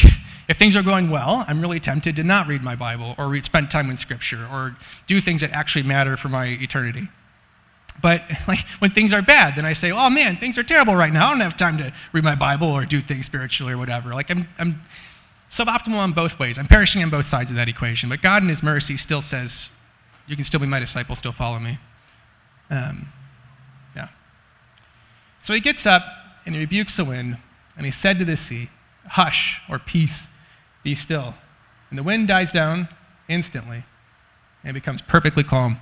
if 0.50 0.57
things 0.57 0.75
are 0.75 0.83
going 0.83 1.10
well, 1.10 1.45
I'm 1.48 1.62
really 1.62 1.79
tempted 1.79 2.15
to 2.15 2.24
not 2.24 2.48
read 2.48 2.63
my 2.63 2.75
Bible 2.75 3.15
or 3.17 3.27
read, 3.29 3.45
spend 3.45 3.71
time 3.71 3.89
in 3.89 3.98
Scripture 3.98 4.48
or 4.51 4.75
do 5.07 5.21
things 5.21 5.41
that 5.41 5.51
actually 5.51 5.83
matter 5.83 6.17
for 6.17 6.29
my 6.29 6.45
eternity. 6.48 7.07
But 8.01 8.24
like 8.48 8.65
when 8.79 8.91
things 8.91 9.13
are 9.13 9.21
bad, 9.21 9.55
then 9.55 9.65
I 9.65 9.74
say, 9.74 9.91
"Oh 9.91 10.10
man, 10.10 10.38
things 10.38 10.57
are 10.57 10.63
terrible 10.63 10.95
right 10.95 11.13
now. 11.13 11.27
I 11.27 11.31
don't 11.31 11.41
have 11.41 11.57
time 11.57 11.77
to 11.77 11.93
read 12.13 12.24
my 12.24 12.36
Bible 12.36 12.67
or 12.67 12.86
do 12.86 13.01
things 13.01 13.25
spiritually 13.25 13.74
or 13.74 13.77
whatever." 13.77 14.13
Like 14.13 14.29
I'm, 14.29 14.48
I'm 14.57 14.81
suboptimal 15.50 15.95
on 15.95 16.13
both 16.13 16.39
ways. 16.39 16.57
I'm 16.57 16.67
perishing 16.67 17.03
on 17.03 17.10
both 17.10 17.25
sides 17.25 17.50
of 17.51 17.57
that 17.57 17.69
equation. 17.69 18.10
But 18.10 18.21
God, 18.21 18.43
in 18.43 18.50
His 18.50 18.63
mercy, 18.63 18.98
still 18.98 19.21
says, 19.21 19.69
"You 20.27 20.36
can 20.36 20.45
still 20.45 20.60
be 20.60 20.67
my 20.67 20.79
disciple, 20.79 21.15
still 21.15 21.33
follow 21.33 21.60
me." 21.60 21.77
Um, 22.69 23.07
yeah. 23.95 24.07
So 25.41 25.53
he 25.53 25.60
gets 25.60 25.86
up 25.86 26.03
and 26.45 26.55
he 26.55 26.62
rebukes 26.62 26.98
the 26.98 27.05
wind, 27.05 27.38
and 27.77 27.86
he 27.86 27.91
said 27.91 28.19
to 28.19 28.25
the 28.25 28.38
sea, 28.38 28.69
"Hush," 29.07 29.62
or 29.69 29.79
"Peace, 29.79 30.27
be 30.83 30.95
still." 30.95 31.33
And 31.89 31.97
the 32.00 32.03
wind 32.03 32.27
dies 32.27 32.51
down 32.51 32.88
instantly, 33.27 33.83
and 34.63 34.73
becomes 34.73 35.01
perfectly 35.01 35.43
calm. 35.43 35.79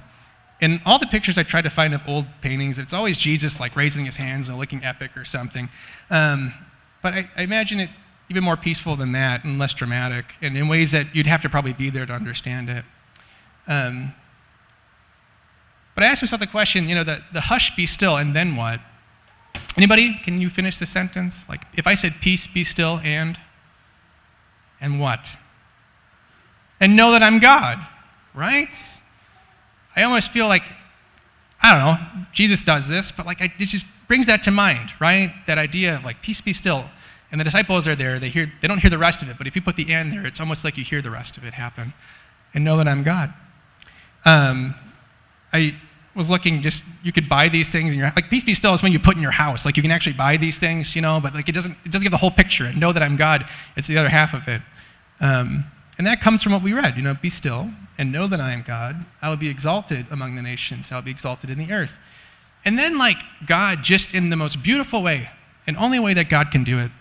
In 0.62 0.82
all 0.86 1.00
the 1.00 1.08
pictures 1.08 1.38
I 1.38 1.44
tried 1.44 1.62
to 1.62 1.70
find 1.70 1.94
of 1.94 2.02
old 2.08 2.26
paintings, 2.42 2.80
it's 2.80 2.94
always 2.94 3.18
Jesus 3.18 3.60
like 3.60 3.76
raising 3.76 4.06
his 4.06 4.16
hands 4.16 4.50
and 4.50 4.58
looking 4.58 4.84
epic 4.84 5.16
or 5.16 5.24
something. 5.24 5.70
Um, 6.10 6.54
but 7.02 7.14
I, 7.14 7.30
I 7.38 7.44
imagine 7.44 7.80
it 7.80 7.90
even 8.30 8.44
more 8.44 8.58
peaceful 8.58 8.96
than 8.96 9.12
that 9.14 9.44
and 9.44 9.58
less 9.58 9.74
dramatic, 9.74 10.26
and 10.42 10.58
in 10.58 10.68
ways 10.68 10.92
that 10.92 11.16
you'd 11.16 11.28
have 11.28 11.42
to 11.42 11.50
probably 11.50 11.74
be 11.74 11.90
there 11.90 12.06
to 12.06 12.14
understand 12.14 12.70
it. 12.70 12.86
Um, 13.68 14.14
but 15.96 16.04
I 16.04 16.08
asked 16.08 16.22
myself 16.22 16.40
the 16.40 16.48
question, 16.48 16.88
you 16.88 16.96
know, 16.96 17.04
the, 17.04 17.22
the 17.34 17.42
hush, 17.42 17.76
be 17.76 17.86
still, 17.86 18.18
and 18.18 18.36
then 18.36 18.56
what? 18.56 18.80
Anybody? 19.78 20.20
Can 20.24 20.40
you 20.40 20.50
finish 20.50 20.78
the 20.78 20.86
sentence? 20.86 21.48
Like, 21.50 21.66
if 21.74 21.88
I 21.88 21.94
said 21.94 22.16
peace, 22.22 22.48
be 22.48 22.64
still, 22.64 23.00
and? 23.04 23.38
And 24.82 25.00
what? 25.00 25.28
And 26.80 26.96
know 26.96 27.12
that 27.12 27.24
I'm 27.24 27.40
God, 27.40 27.86
right? 28.34 28.74
I 29.96 30.04
almost 30.04 30.32
feel 30.32 30.48
like, 30.48 30.64
I 31.62 31.72
don't 31.74 31.82
know, 31.82 32.26
Jesus 32.34 32.62
does 32.62 32.88
this, 32.88 33.12
but 33.12 33.26
like, 33.26 33.42
it 33.42 33.52
just 33.58 33.88
brings 34.08 34.26
that 34.28 34.44
to 34.44 34.52
mind, 34.52 34.92
right? 35.00 35.34
That 35.48 35.58
idea 35.58 35.98
of 35.98 36.04
like, 36.04 36.22
peace, 36.22 36.40
be 36.40 36.54
still. 36.54 36.86
And 37.32 37.40
the 37.40 37.44
disciples 37.44 37.88
are 37.88 37.96
there. 37.96 38.18
They, 38.18 38.30
hear, 38.30 38.52
they 38.62 38.68
don't 38.68 38.80
hear 38.80 38.90
the 38.90 38.98
rest 38.98 39.22
of 39.22 39.30
it, 39.30 39.38
but 39.38 39.46
if 39.46 39.56
you 39.56 39.62
put 39.62 39.76
the 39.76 39.92
and 39.94 40.12
there, 40.12 40.26
it's 40.26 40.40
almost 40.40 40.64
like 40.64 40.78
you 40.78 40.84
hear 40.84 41.02
the 41.02 41.12
rest 41.12 41.38
of 41.38 41.44
it 41.44 41.54
happen. 41.54 41.94
And 42.54 42.64
know 42.64 42.78
that 42.78 42.88
I'm 42.88 43.04
God. 43.04 43.34
Um, 44.26 44.74
I 45.54 45.76
was 46.16 46.30
looking 46.30 46.62
just, 46.62 46.82
you 47.04 47.12
could 47.12 47.30
buy 47.30 47.50
these 47.50 47.70
things, 47.70 47.94
and 47.94 48.00
you're 48.00 48.12
like, 48.16 48.30
peace 48.30 48.44
be 48.44 48.54
still 48.54 48.74
is 48.74 48.82
when 48.82 48.92
you 48.92 49.00
put 49.00 49.16
in 49.16 49.22
your 49.22 49.32
house. 49.32 49.66
Like, 49.66 49.78
you 49.78 49.84
can 49.84 49.92
actually 49.92 50.14
buy 50.14 50.38
these 50.38 50.58
things, 50.58 50.96
you 50.96 51.02
know, 51.02 51.20
but 51.20 51.34
like, 51.34 51.48
it 51.48 51.54
doesn't, 51.54 51.76
it 51.86 51.92
doesn't 51.92 52.04
give 52.04 52.12
the 52.12 52.18
whole 52.18 52.32
picture. 52.32 52.66
And 52.66 52.80
know 52.80 52.92
that 52.92 53.04
I'm 53.04 53.16
God, 53.16 53.46
it's 53.76 53.88
the 53.88 53.98
other 53.98 54.10
half 54.10 54.34
of 54.34 54.48
it. 54.48 54.62
Um, 55.22 55.66
and 55.98 56.08
that 56.08 56.22
comes 56.22 56.42
from 56.42 56.54
what 56.54 56.64
we 56.64 56.74
read, 56.74 56.96
you 56.96 57.04
know, 57.04 57.14
be 57.14 57.30
still 57.30 57.70
and 57.98 58.12
know 58.12 58.28
that 58.28 58.40
I 58.40 58.54
am 58.54 58.64
God. 58.64 59.06
I 59.22 59.30
will 59.30 59.38
be 59.38 59.50
exalted 59.50 60.08
among 60.12 60.36
the 60.36 60.42
nations, 60.42 60.92
I 60.92 60.96
will 60.96 61.02
be 61.04 61.12
exalted 61.12 61.50
in 61.50 61.58
the 61.58 61.72
earth. 61.72 61.92
And 62.66 62.78
then, 62.78 62.98
like, 62.98 63.18
God, 63.46 63.84
just 63.84 64.14
in 64.14 64.30
the 64.30 64.36
most 64.36 64.62
beautiful 64.64 65.02
way, 65.02 65.30
and 65.68 65.78
only 65.78 66.00
way 66.00 66.14
that 66.14 66.30
God 66.30 66.52
can 66.52 66.64
do 66.64 66.80
it, 66.80 66.92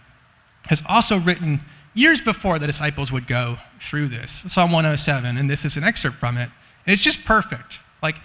has 0.67 0.83
also 0.87 1.19
written 1.19 1.61
years 1.95 2.21
before 2.21 2.59
the 2.59 2.67
disciples 2.67 3.11
would 3.11 3.27
go 3.27 3.57
through 3.89 4.09
this. 4.09 4.45
Psalm 4.47 4.71
107, 4.73 5.37
and 5.37 5.51
this 5.51 5.65
is 5.65 5.77
an 5.77 5.85
excerpt 5.85 6.17
from 6.19 6.37
it. 6.37 6.51
And 6.87 6.93
it's 6.93 7.03
just 7.03 7.25
perfect. 7.25 7.79
Like, 8.03 8.17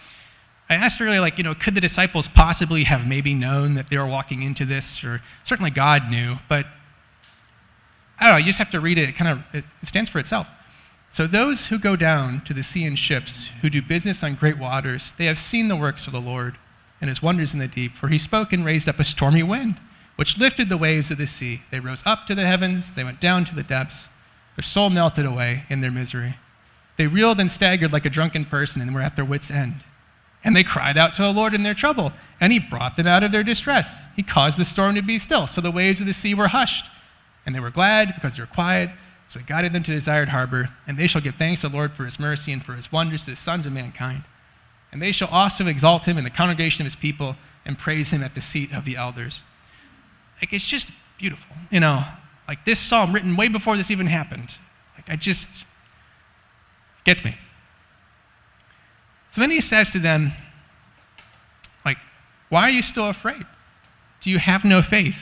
I 0.69 0.76
asked 0.76 0.99
earlier, 1.02 1.19
like, 1.19 1.38
you 1.38 1.43
know, 1.43 1.54
could 1.54 1.76
the 1.76 1.82
disciples 1.82 2.28
possibly 2.28 2.84
have 2.86 3.06
maybe 3.06 3.34
known 3.34 3.76
that 3.76 3.89
they 3.89 3.97
were 3.97 4.08
walking 4.08 4.43
into 4.43 4.65
this? 4.65 5.04
Or 5.04 5.21
certainly 5.43 5.71
God 5.71 6.10
knew, 6.10 6.38
but 6.49 6.65
I 8.19 8.26
don't 8.26 8.34
know, 8.34 8.38
you 8.38 8.45
just 8.45 8.60
have 8.60 8.71
to 8.71 8.80
read 8.80 8.97
it. 8.97 9.10
It 9.10 9.15
kind 9.17 9.32
of 9.32 9.43
it 9.54 9.65
stands 9.84 10.10
for 10.10 10.19
itself. 10.19 10.47
So 11.12 11.28
those 11.28 11.67
who 11.67 11.78
go 11.78 11.95
down 11.95 12.41
to 12.45 12.54
the 12.54 12.63
sea 12.63 12.86
in 12.86 12.95
ships, 12.95 13.49
who 13.62 13.69
do 13.69 13.82
business 13.82 14.23
on 14.23 14.36
great 14.36 14.58
waters, 14.58 15.13
they 15.17 15.26
have 15.26 15.38
seen 15.38 15.67
the 15.67 15.76
works 15.76 16.08
of 16.08 16.13
the 16.13 16.21
Lord 16.21 16.58
and 17.02 17.10
his 17.10 17.21
wonders 17.21 17.54
in 17.54 17.60
the 17.60 17.67
deep. 17.67 17.95
For 17.97 18.08
he 18.08 18.17
spoke 18.17 18.54
and 18.54 18.65
raised 18.65 18.89
up 18.89 18.99
a 18.99 19.04
stormy 19.04 19.43
wind 19.43 19.80
which 20.15 20.38
lifted 20.38 20.69
the 20.69 20.78
waves 20.78 21.12
of 21.12 21.17
the 21.17 21.28
sea. 21.28 21.62
They 21.71 21.80
rose 21.80 22.04
up 22.06 22.28
to 22.28 22.36
the 22.36 22.45
heavens, 22.45 22.93
they 22.93 23.04
went 23.04 23.19
down 23.19 23.45
to 23.45 23.56
the 23.56 23.63
depths. 23.63 24.08
Their 24.56 24.63
soul 24.63 24.89
melted 24.89 25.26
away 25.26 25.63
in 25.69 25.82
their 25.82 25.91
misery. 25.91 26.36
They 26.97 27.08
reeled 27.08 27.39
and 27.39 27.52
staggered 27.52 27.91
like 27.91 28.06
a 28.06 28.12
drunken 28.12 28.45
person 28.45 28.82
and 28.82 28.93
were 28.93 29.02
at 29.02 29.15
their 29.15 29.26
wits' 29.26 29.49
end. 29.49 29.84
And 30.43 30.56
they 30.56 30.63
cried 30.63 30.97
out 30.97 31.13
to 31.15 31.21
the 31.21 31.32
Lord 31.32 31.53
in 31.53 31.63
their 31.63 31.73
trouble, 31.73 32.12
and 32.41 32.51
he 32.51 32.60
brought 32.60 32.97
them 32.97 33.08
out 33.08 33.23
of 33.23 33.32
their 33.32 33.43
distress. 33.43 33.89
He 34.15 34.23
caused 34.23 34.58
the 34.58 34.65
storm 34.65 34.95
to 34.95 35.01
be 35.01 35.17
still, 35.17 35.47
so 35.47 35.62
the 35.62 35.71
waves 35.71 36.01
of 36.01 36.08
the 36.08 36.13
sea 36.13 36.34
were 36.34 36.49
hushed. 36.49 36.86
And 37.45 37.56
they 37.56 37.60
were 37.60 37.71
glad 37.71 38.13
because 38.15 38.36
they 38.36 38.41
were 38.41 38.47
quiet, 38.47 38.89
so 39.27 39.39
he 39.39 39.45
guided 39.45 39.73
them 39.73 39.84
to 39.84 39.91
the 39.91 39.97
desired 39.97 40.29
harbor. 40.29 40.69
And 40.88 40.97
they 40.97 41.08
shall 41.08 41.21
give 41.21 41.36
thanks 41.36 41.62
to 41.62 41.69
the 41.69 41.75
Lord 41.75 41.93
for 41.93 42.06
his 42.06 42.19
mercy 42.19 42.51
and 42.51 42.63
for 42.63 42.73
his 42.73 42.91
wonders 42.91 43.23
to 43.23 43.32
the 43.32 43.38
sons 43.38 43.65
of 43.65 43.73
mankind. 43.73 44.23
And 44.91 45.01
they 45.01 45.12
shall 45.12 45.29
also 45.29 45.65
exalt 45.67 46.06
him 46.06 46.17
in 46.17 46.23
the 46.23 46.29
congregation 46.29 46.82
of 46.82 46.86
his 46.86 46.95
people 46.95 47.36
and 47.65 47.77
praise 47.79 48.10
him 48.12 48.21
at 48.21 48.36
the 48.36 48.41
seat 48.41 48.71
of 48.73 48.86
the 48.86 48.97
elders. 48.97 49.41
Like, 50.41 50.53
it's 50.53 50.65
just 50.65 50.89
beautiful. 51.17 51.56
You 51.71 51.79
know, 51.79 52.03
like 52.47 52.65
this 52.65 52.79
psalm 52.79 53.13
written 53.13 53.36
way 53.36 53.47
before 53.47 53.77
this 53.77 53.89
even 53.89 54.08
happened. 54.08 54.56
Like, 54.97 55.10
I 55.10 55.15
just, 55.15 55.49
gets 57.06 57.23
me. 57.23 57.36
So 59.34 59.41
then 59.41 59.50
he 59.50 59.62
says 59.62 59.89
to 59.91 60.00
them, 60.00 60.32
like, 61.84 61.98
why 62.50 62.62
are 62.62 62.69
you 62.69 62.84
still 62.84 63.10
afraid? 63.10 63.43
Do 64.22 64.30
you 64.30 64.38
have 64.38 64.63
no 64.63 64.84
faith? 64.84 65.17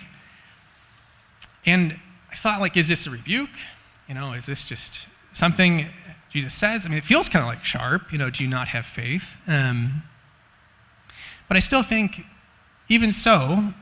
And 1.66 1.98
I 2.30 2.36
thought, 2.36 2.60
like, 2.60 2.76
is 2.76 2.90
this 2.90 3.08
a 3.08 3.10
rebuke? 3.10 3.50
You 4.10 4.16
know, 4.16 4.34
is 4.34 4.46
this 4.46 4.68
just 4.68 5.08
something 5.32 5.88
Jesus 6.30 6.54
says? 6.54 6.86
I 6.86 6.90
mean, 6.90 6.98
it 6.98 7.06
feels 7.06 7.30
kind 7.30 7.42
of 7.42 7.48
like 7.48 7.64
sharp. 7.64 8.12
You 8.12 8.18
know, 8.18 8.30
do 8.30 8.44
you 8.44 8.50
not 8.50 8.68
have 8.68 8.86
faith? 8.86 9.24
Um, 9.48 10.04
but 11.48 11.56
I 11.56 11.62
still 11.62 11.84
think, 11.84 12.22
even 12.90 13.14
so, 13.14 13.74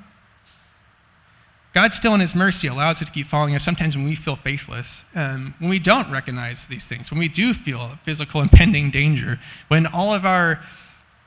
God 1.74 1.94
still 1.94 2.16
in 2.16 2.20
his 2.20 2.34
mercy 2.34 2.68
allows 2.68 3.02
it 3.02 3.06
to 3.06 3.12
keep 3.12 3.28
following 3.28 3.56
us 3.56 3.64
sometimes 3.64 3.96
when 3.96 4.06
we 4.06 4.16
feel 4.16 4.36
faithless, 4.36 5.04
um, 5.14 5.54
when 5.60 5.70
we 5.70 5.78
don't 5.78 6.12
recognize 6.12 6.68
these 6.68 6.86
things, 6.86 7.12
when 7.12 7.20
we 7.20 7.28
do 7.28 7.54
feel 7.54 7.98
physical 8.04 8.42
impending 8.42 8.90
danger, 8.90 9.40
when 9.68 9.86
all 9.86 10.14
of 10.14 10.26
our 10.26 10.60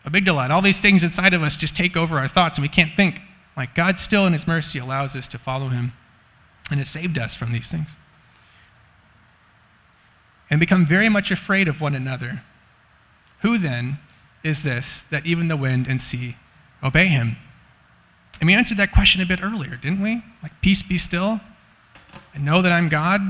amygdala 0.04 0.44
and 0.44 0.52
all 0.52 0.62
these 0.62 0.80
things 0.80 1.04
inside 1.04 1.32
of 1.34 1.42
us 1.42 1.56
just 1.56 1.76
take 1.76 1.96
over 1.96 2.18
our 2.18 2.28
thoughts 2.28 2.58
and 2.58 2.62
we 2.62 2.68
can't 2.68 2.94
think. 2.96 3.20
Like 3.56 3.74
God 3.74 4.00
still 4.00 4.26
in 4.26 4.32
his 4.32 4.46
mercy 4.46 4.78
allows 4.78 5.14
us 5.14 5.28
to 5.28 5.38
follow 5.38 5.68
him 5.68 5.92
and 6.70 6.80
has 6.80 6.88
saved 6.88 7.18
us 7.18 7.34
from 7.34 7.52
these 7.52 7.70
things. 7.70 7.88
And 10.50 10.58
become 10.58 10.86
very 10.86 11.08
much 11.08 11.30
afraid 11.30 11.68
of 11.68 11.80
one 11.80 11.94
another. 11.94 12.42
Who 13.42 13.58
then 13.58 13.98
is 14.42 14.62
this 14.62 15.04
that 15.10 15.26
even 15.26 15.48
the 15.48 15.56
wind 15.56 15.86
and 15.86 16.00
sea 16.00 16.36
obey 16.82 17.06
him? 17.06 17.36
And 18.42 18.48
we 18.48 18.54
answered 18.54 18.78
that 18.78 18.90
question 18.90 19.20
a 19.20 19.24
bit 19.24 19.40
earlier, 19.40 19.76
didn't 19.76 20.02
we? 20.02 20.20
Like, 20.42 20.50
peace 20.62 20.82
be 20.82 20.98
still. 20.98 21.40
And 22.34 22.44
know 22.44 22.60
that 22.60 22.72
I'm 22.72 22.88
God. 22.88 23.20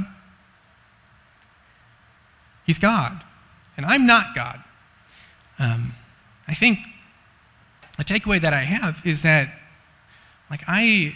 He's 2.65 2.79
God. 2.79 3.23
And 3.77 3.85
I'm 3.85 4.07
not 4.07 4.35
God. 4.35 4.65
Um, 5.59 5.95
I 6.49 6.55
think 6.55 6.79
the 7.99 8.05
takeaway 8.05 8.41
that 8.41 8.55
I 8.55 8.65
have 8.65 9.03
is 9.05 9.21
that, 9.21 9.53
like, 10.49 10.63
I 10.67 11.15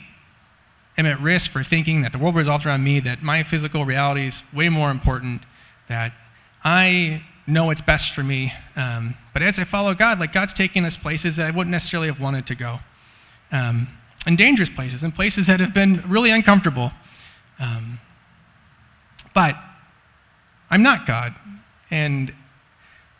am 0.98 1.06
at 1.06 1.18
risk 1.22 1.50
for 1.50 1.64
thinking 1.64 2.02
that 2.02 2.12
the 2.12 2.18
world 2.18 2.34
revolves 2.34 2.66
around 2.66 2.84
me, 2.84 3.00
that 3.00 3.22
my 3.22 3.44
physical 3.44 3.86
reality 3.86 4.26
is 4.26 4.42
way 4.52 4.68
more 4.68 4.90
important, 4.90 5.40
that 5.88 6.12
I 6.62 7.22
know 7.46 7.64
what's 7.64 7.80
best 7.80 8.12
for 8.12 8.22
me. 8.22 8.52
Um, 8.76 9.14
but 9.32 9.40
as 9.40 9.58
I 9.58 9.64
follow 9.64 9.94
God, 9.94 10.20
like, 10.20 10.34
God's 10.34 10.52
taking 10.52 10.84
us 10.84 10.98
places 10.98 11.36
that 11.36 11.46
I 11.46 11.50
wouldn't 11.50 11.70
necessarily 11.70 12.08
have 12.08 12.20
wanted 12.20 12.46
to 12.48 12.54
go 12.54 12.78
um, 13.52 13.88
and 14.26 14.36
dangerous 14.36 14.68
places, 14.68 15.02
and 15.02 15.14
places 15.14 15.46
that 15.46 15.60
have 15.60 15.72
been 15.72 16.02
really 16.08 16.30
uncomfortable. 16.30 16.90
Um, 17.58 17.98
but 19.34 19.54
I'm 20.70 20.82
not 20.82 21.06
God. 21.06 21.34
And 21.90 22.32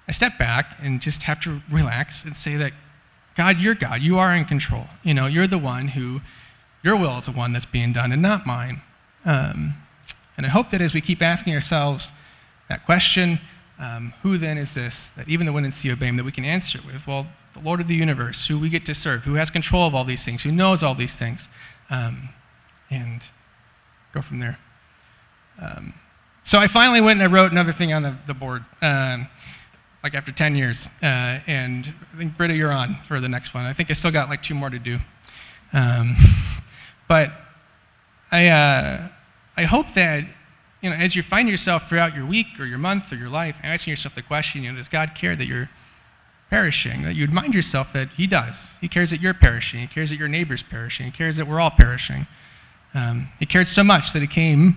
I 0.09 0.13
step 0.13 0.39
back 0.39 0.77
and 0.81 1.01
just 1.01 1.23
have 1.23 1.41
to 1.43 1.61
relax 1.71 2.25
and 2.25 2.37
say 2.37 2.57
that, 2.57 2.73
God, 3.37 3.59
you're 3.59 3.75
God. 3.75 4.03
You 4.03 4.19
are 4.19 4.35
in 4.35 4.45
control. 4.45 4.87
You 5.03 5.15
know, 5.15 5.27
you're 5.27 5.47
the 5.47 5.59
one 5.59 5.89
who, 5.89 6.21
your 6.83 6.97
will 6.97 7.19
is 7.19 7.27
the 7.27 7.33
one 7.33 7.53
that's 7.53 7.67
being 7.67 7.93
done 7.93 8.13
and 8.13 8.23
not 8.23 8.47
mine. 8.47 8.81
Um, 9.25 9.75
and 10.37 10.47
I 10.47 10.49
hope 10.49 10.71
that 10.71 10.81
as 10.81 10.95
we 10.95 11.01
keep 11.01 11.23
asking 11.23 11.55
ourselves 11.55 12.13
that 12.69 12.85
question, 12.85 13.39
um, 13.79 14.15
who 14.23 14.39
then 14.39 14.59
is 14.59 14.73
this? 14.73 15.11
That 15.17 15.29
even 15.29 15.47
the 15.47 15.53
one 15.53 15.65
in 15.65 15.71
Theobaim, 15.71 16.17
that 16.17 16.25
we 16.25 16.33
can 16.33 16.45
answer 16.45 16.79
it 16.79 16.85
with, 16.87 17.07
well, 17.07 17.27
the 17.57 17.65
Lord 17.65 17.81
of 17.81 17.89
the 17.89 17.95
universe, 17.95 18.47
who 18.47 18.59
we 18.59 18.69
get 18.69 18.85
to 18.87 18.95
serve, 18.95 19.23
who 19.23 19.35
has 19.35 19.51
control 19.51 19.87
of 19.87 19.95
all 19.95 20.05
these 20.05 20.25
things, 20.25 20.43
who 20.43 20.53
knows 20.53 20.83
all 20.83 20.95
these 20.95 21.15
things, 21.15 21.49
um, 21.91 22.29
and 22.91 23.23
go 24.13 24.23
from 24.23 24.39
there. 24.39 24.59
Um, 25.61 25.95
so 26.45 26.59
I 26.59 26.69
finally 26.69 27.01
went 27.01 27.21
and 27.21 27.29
I 27.29 27.33
wrote 27.33 27.53
another 27.53 27.73
thing 27.73 27.93
on 27.93 28.03
the, 28.03 28.17
the 28.27 28.35
board, 28.35 28.65
um, 28.83 29.27
like 30.03 30.15
after 30.15 30.33
10 30.33 30.55
years. 30.55 30.89
Uh, 31.03 31.41
and 31.47 31.93
I 32.15 32.19
think, 32.19 32.37
Britta, 32.37 32.55
you're 32.55 32.73
on 32.73 32.99
for 33.09 33.21
the 33.21 33.29
next 33.29 33.55
one. 33.55 33.65
I 33.65 33.73
think 33.73 33.91
I 33.91 33.95
still 33.95 34.13
got 34.13 34.29
like 34.29 34.43
two 34.43 34.55
more 34.55 34.71
to 34.71 34.79
do. 34.79 34.99
Um, 35.73 36.17
but 37.09 37.33
I, 38.31 38.49
uh, 38.49 39.09
I 39.57 39.65
hope 39.65 39.95
that 39.95 40.25
you 40.83 40.91
know, 40.91 40.97
as 40.97 41.17
you 41.17 41.23
find 41.23 41.49
yourself 41.49 41.89
throughout 41.89 42.15
your 42.15 42.27
week 42.27 42.47
or 42.59 42.67
your 42.67 42.79
month 42.79 43.11
or 43.11 43.17
your 43.17 43.31
life 43.31 43.57
asking 43.63 43.91
yourself 43.93 44.15
the 44.15 44.23
question, 44.23 44.63
you 44.63 44.71
know, 44.71 44.79
does 44.79 44.89
God 44.89 45.13
care 45.15 45.35
that 45.35 45.47
you're 45.47 45.69
perishing? 46.51 47.03
That 47.03 47.15
you'd 47.15 47.31
remind 47.31 47.55
yourself 47.55 47.89
that 47.93 48.09
He 48.11 48.27
does. 48.27 48.67
He 48.81 48.89
cares 48.89 49.11
that 49.11 49.21
you're 49.21 49.35
perishing. 49.35 49.81
He 49.81 49.87
cares 49.87 50.11
that 50.11 50.17
your 50.17 50.29
neighbor's 50.29 50.63
perishing. 50.63 51.07
He 51.07 51.13
cares 51.13 51.37
that 51.37 51.47
we're 51.47 51.61
all 51.61 51.71
perishing. 51.71 52.27
Um, 52.95 53.29
he 53.39 53.47
cared 53.47 53.69
so 53.69 53.85
much 53.85 54.13
that 54.13 54.21
He 54.21 54.29
came, 54.29 54.77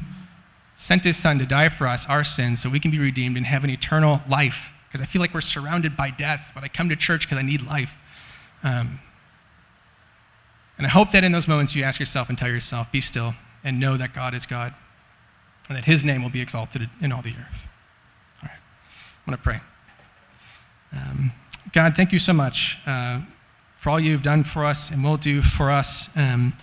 sent 0.78 1.04
His 1.04 1.18
Son 1.18 1.40
to 1.40 1.46
die 1.46 1.70
for 1.70 1.88
us, 1.88 2.06
our 2.08 2.24
sins, 2.24 2.62
so 2.62 2.70
we 2.70 2.80
can 2.80 2.92
be 2.92 3.00
redeemed 3.00 3.38
and 3.38 3.46
have 3.46 3.64
an 3.64 3.70
eternal 3.70 4.22
life. 4.30 4.58
Because 4.88 5.02
I 5.02 5.06
feel 5.06 5.22
like 5.22 5.34
we're 5.34 5.42
surrounded 5.42 5.96
by 5.96 6.10
death, 6.10 6.42
but 6.56 6.64
I 6.64 6.68
come 6.68 6.90
to 6.90 6.96
church 6.96 7.28
because 7.28 7.38
I 7.38 7.44
need 7.44 7.62
life. 7.62 7.92
Um, 8.64 9.00
and 10.78 10.88
I 10.88 10.90
hope 10.90 11.12
that 11.12 11.24
in 11.24 11.32
those 11.32 11.48
moments 11.48 11.76
you 11.76 11.84
ask 11.84 12.00
yourself 12.00 12.30
and 12.30 12.38
tell 12.38 12.50
yourself, 12.50 12.92
be 12.92 13.02
still 13.02 13.34
and 13.64 13.80
know 13.80 13.98
that 13.98 14.14
God 14.14 14.34
is 14.34 14.46
God 14.46 14.74
and 15.70 15.78
that 15.78 15.86
his 15.86 16.04
name 16.04 16.24
will 16.24 16.32
be 16.32 16.42
exalted 16.42 16.90
in 17.00 17.12
all 17.12 17.22
the 17.22 17.30
earth. 17.30 17.68
All 18.42 18.50
right, 18.50 18.52
I 18.52 19.30
want 19.30 19.40
to 19.40 19.44
pray. 19.44 19.62
Um, 20.92 21.32
God, 21.72 21.96
thank 21.96 22.12
you 22.12 22.20
so 22.20 22.34
much 22.34 22.78
uh, 22.88 23.22
for 23.80 23.92
all 23.92 24.00
you've 24.00 24.24
done 24.24 24.44
for 24.44 24.66
us 24.66 24.90
and 24.90 25.04
will 25.04 25.18
do 25.18 25.44
for 25.44 25.70
us. 25.70 26.10
Um, 26.16 26.54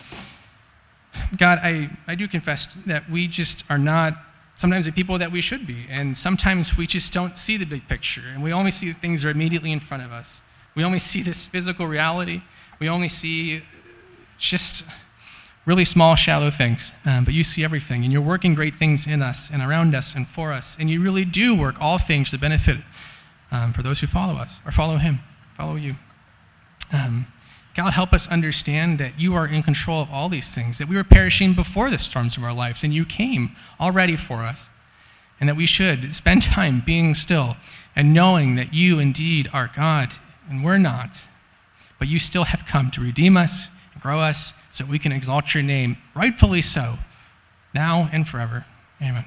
God, 1.36 1.60
I, 1.62 1.90
I 2.08 2.16
do 2.16 2.26
confess 2.26 2.66
that 2.86 3.08
we 3.08 3.28
just 3.28 3.62
are 3.70 3.78
not 3.78 4.14
sometimes 4.56 4.86
the 4.86 4.92
people 4.92 5.18
that 5.18 5.30
we 5.30 5.40
should 5.40 5.66
be, 5.66 5.86
and 5.88 6.16
sometimes 6.16 6.76
we 6.76 6.86
just 6.86 7.12
don't 7.12 7.38
see 7.38 7.56
the 7.56 7.66
big 7.66 7.86
picture, 7.88 8.22
and 8.32 8.42
we 8.42 8.52
only 8.52 8.70
see 8.70 8.90
the 8.90 8.98
things 8.98 9.22
that 9.22 9.28
are 9.28 9.30
immediately 9.30 9.70
in 9.70 9.78
front 9.78 10.02
of 10.02 10.10
us. 10.10 10.40
We 10.74 10.82
only 10.82 10.98
see 10.98 11.22
this 11.22 11.46
physical 11.46 11.86
reality. 11.86 12.42
We 12.80 12.88
only 12.88 13.08
see 13.08 13.62
just 14.38 14.82
really 15.66 15.84
small, 15.84 16.16
shallow 16.16 16.50
things, 16.50 16.90
um, 17.04 17.24
but 17.24 17.34
you 17.34 17.44
see 17.44 17.62
everything, 17.64 18.02
and 18.02 18.12
you're 18.12 18.22
working 18.22 18.54
great 18.54 18.74
things 18.74 19.06
in 19.06 19.22
us 19.22 19.50
and 19.52 19.62
around 19.62 19.94
us 19.94 20.14
and 20.14 20.26
for 20.28 20.52
us, 20.52 20.76
and 20.80 20.90
you 20.90 21.00
really 21.00 21.24
do 21.24 21.54
work 21.54 21.76
all 21.80 21.98
things 21.98 22.30
to 22.30 22.38
benefit 22.38 22.78
um, 23.50 23.72
for 23.72 23.82
those 23.82 24.00
who 24.00 24.06
follow 24.06 24.34
us 24.34 24.50
or 24.64 24.72
follow 24.72 24.96
Him, 24.96 25.20
follow 25.56 25.76
you. 25.76 25.96
Um, 26.92 27.26
God, 27.74 27.92
help 27.92 28.14
us 28.14 28.26
understand 28.28 28.98
that 29.00 29.20
you 29.20 29.34
are 29.34 29.46
in 29.46 29.62
control 29.62 30.00
of 30.00 30.10
all 30.10 30.30
these 30.30 30.54
things, 30.54 30.78
that 30.78 30.88
we 30.88 30.96
were 30.96 31.04
perishing 31.04 31.52
before 31.52 31.90
the 31.90 31.98
storms 31.98 32.36
of 32.36 32.42
our 32.42 32.54
lives, 32.54 32.82
and 32.82 32.94
you 32.94 33.04
came 33.04 33.54
already 33.78 34.16
for 34.16 34.42
us, 34.42 34.58
and 35.38 35.48
that 35.48 35.56
we 35.56 35.66
should 35.66 36.16
spend 36.16 36.42
time 36.54 36.82
being 36.84 37.14
still 37.14 37.56
and 37.94 38.14
knowing 38.14 38.56
that 38.56 38.72
you 38.72 38.98
indeed 38.98 39.48
are 39.52 39.70
God, 39.74 40.12
and 40.48 40.64
we're 40.64 40.78
not, 40.78 41.10
but 41.98 42.08
you 42.08 42.18
still 42.18 42.44
have 42.44 42.64
come 42.66 42.90
to 42.92 43.00
redeem 43.00 43.36
us, 43.36 43.64
grow 44.00 44.20
us, 44.20 44.52
so 44.72 44.84
that 44.84 44.90
we 44.90 44.98
can 44.98 45.12
exalt 45.12 45.52
your 45.52 45.62
name, 45.62 45.96
rightfully 46.14 46.62
so, 46.62 46.96
now 47.74 48.08
and 48.12 48.26
forever. 48.26 48.64
Amen. 49.02 49.24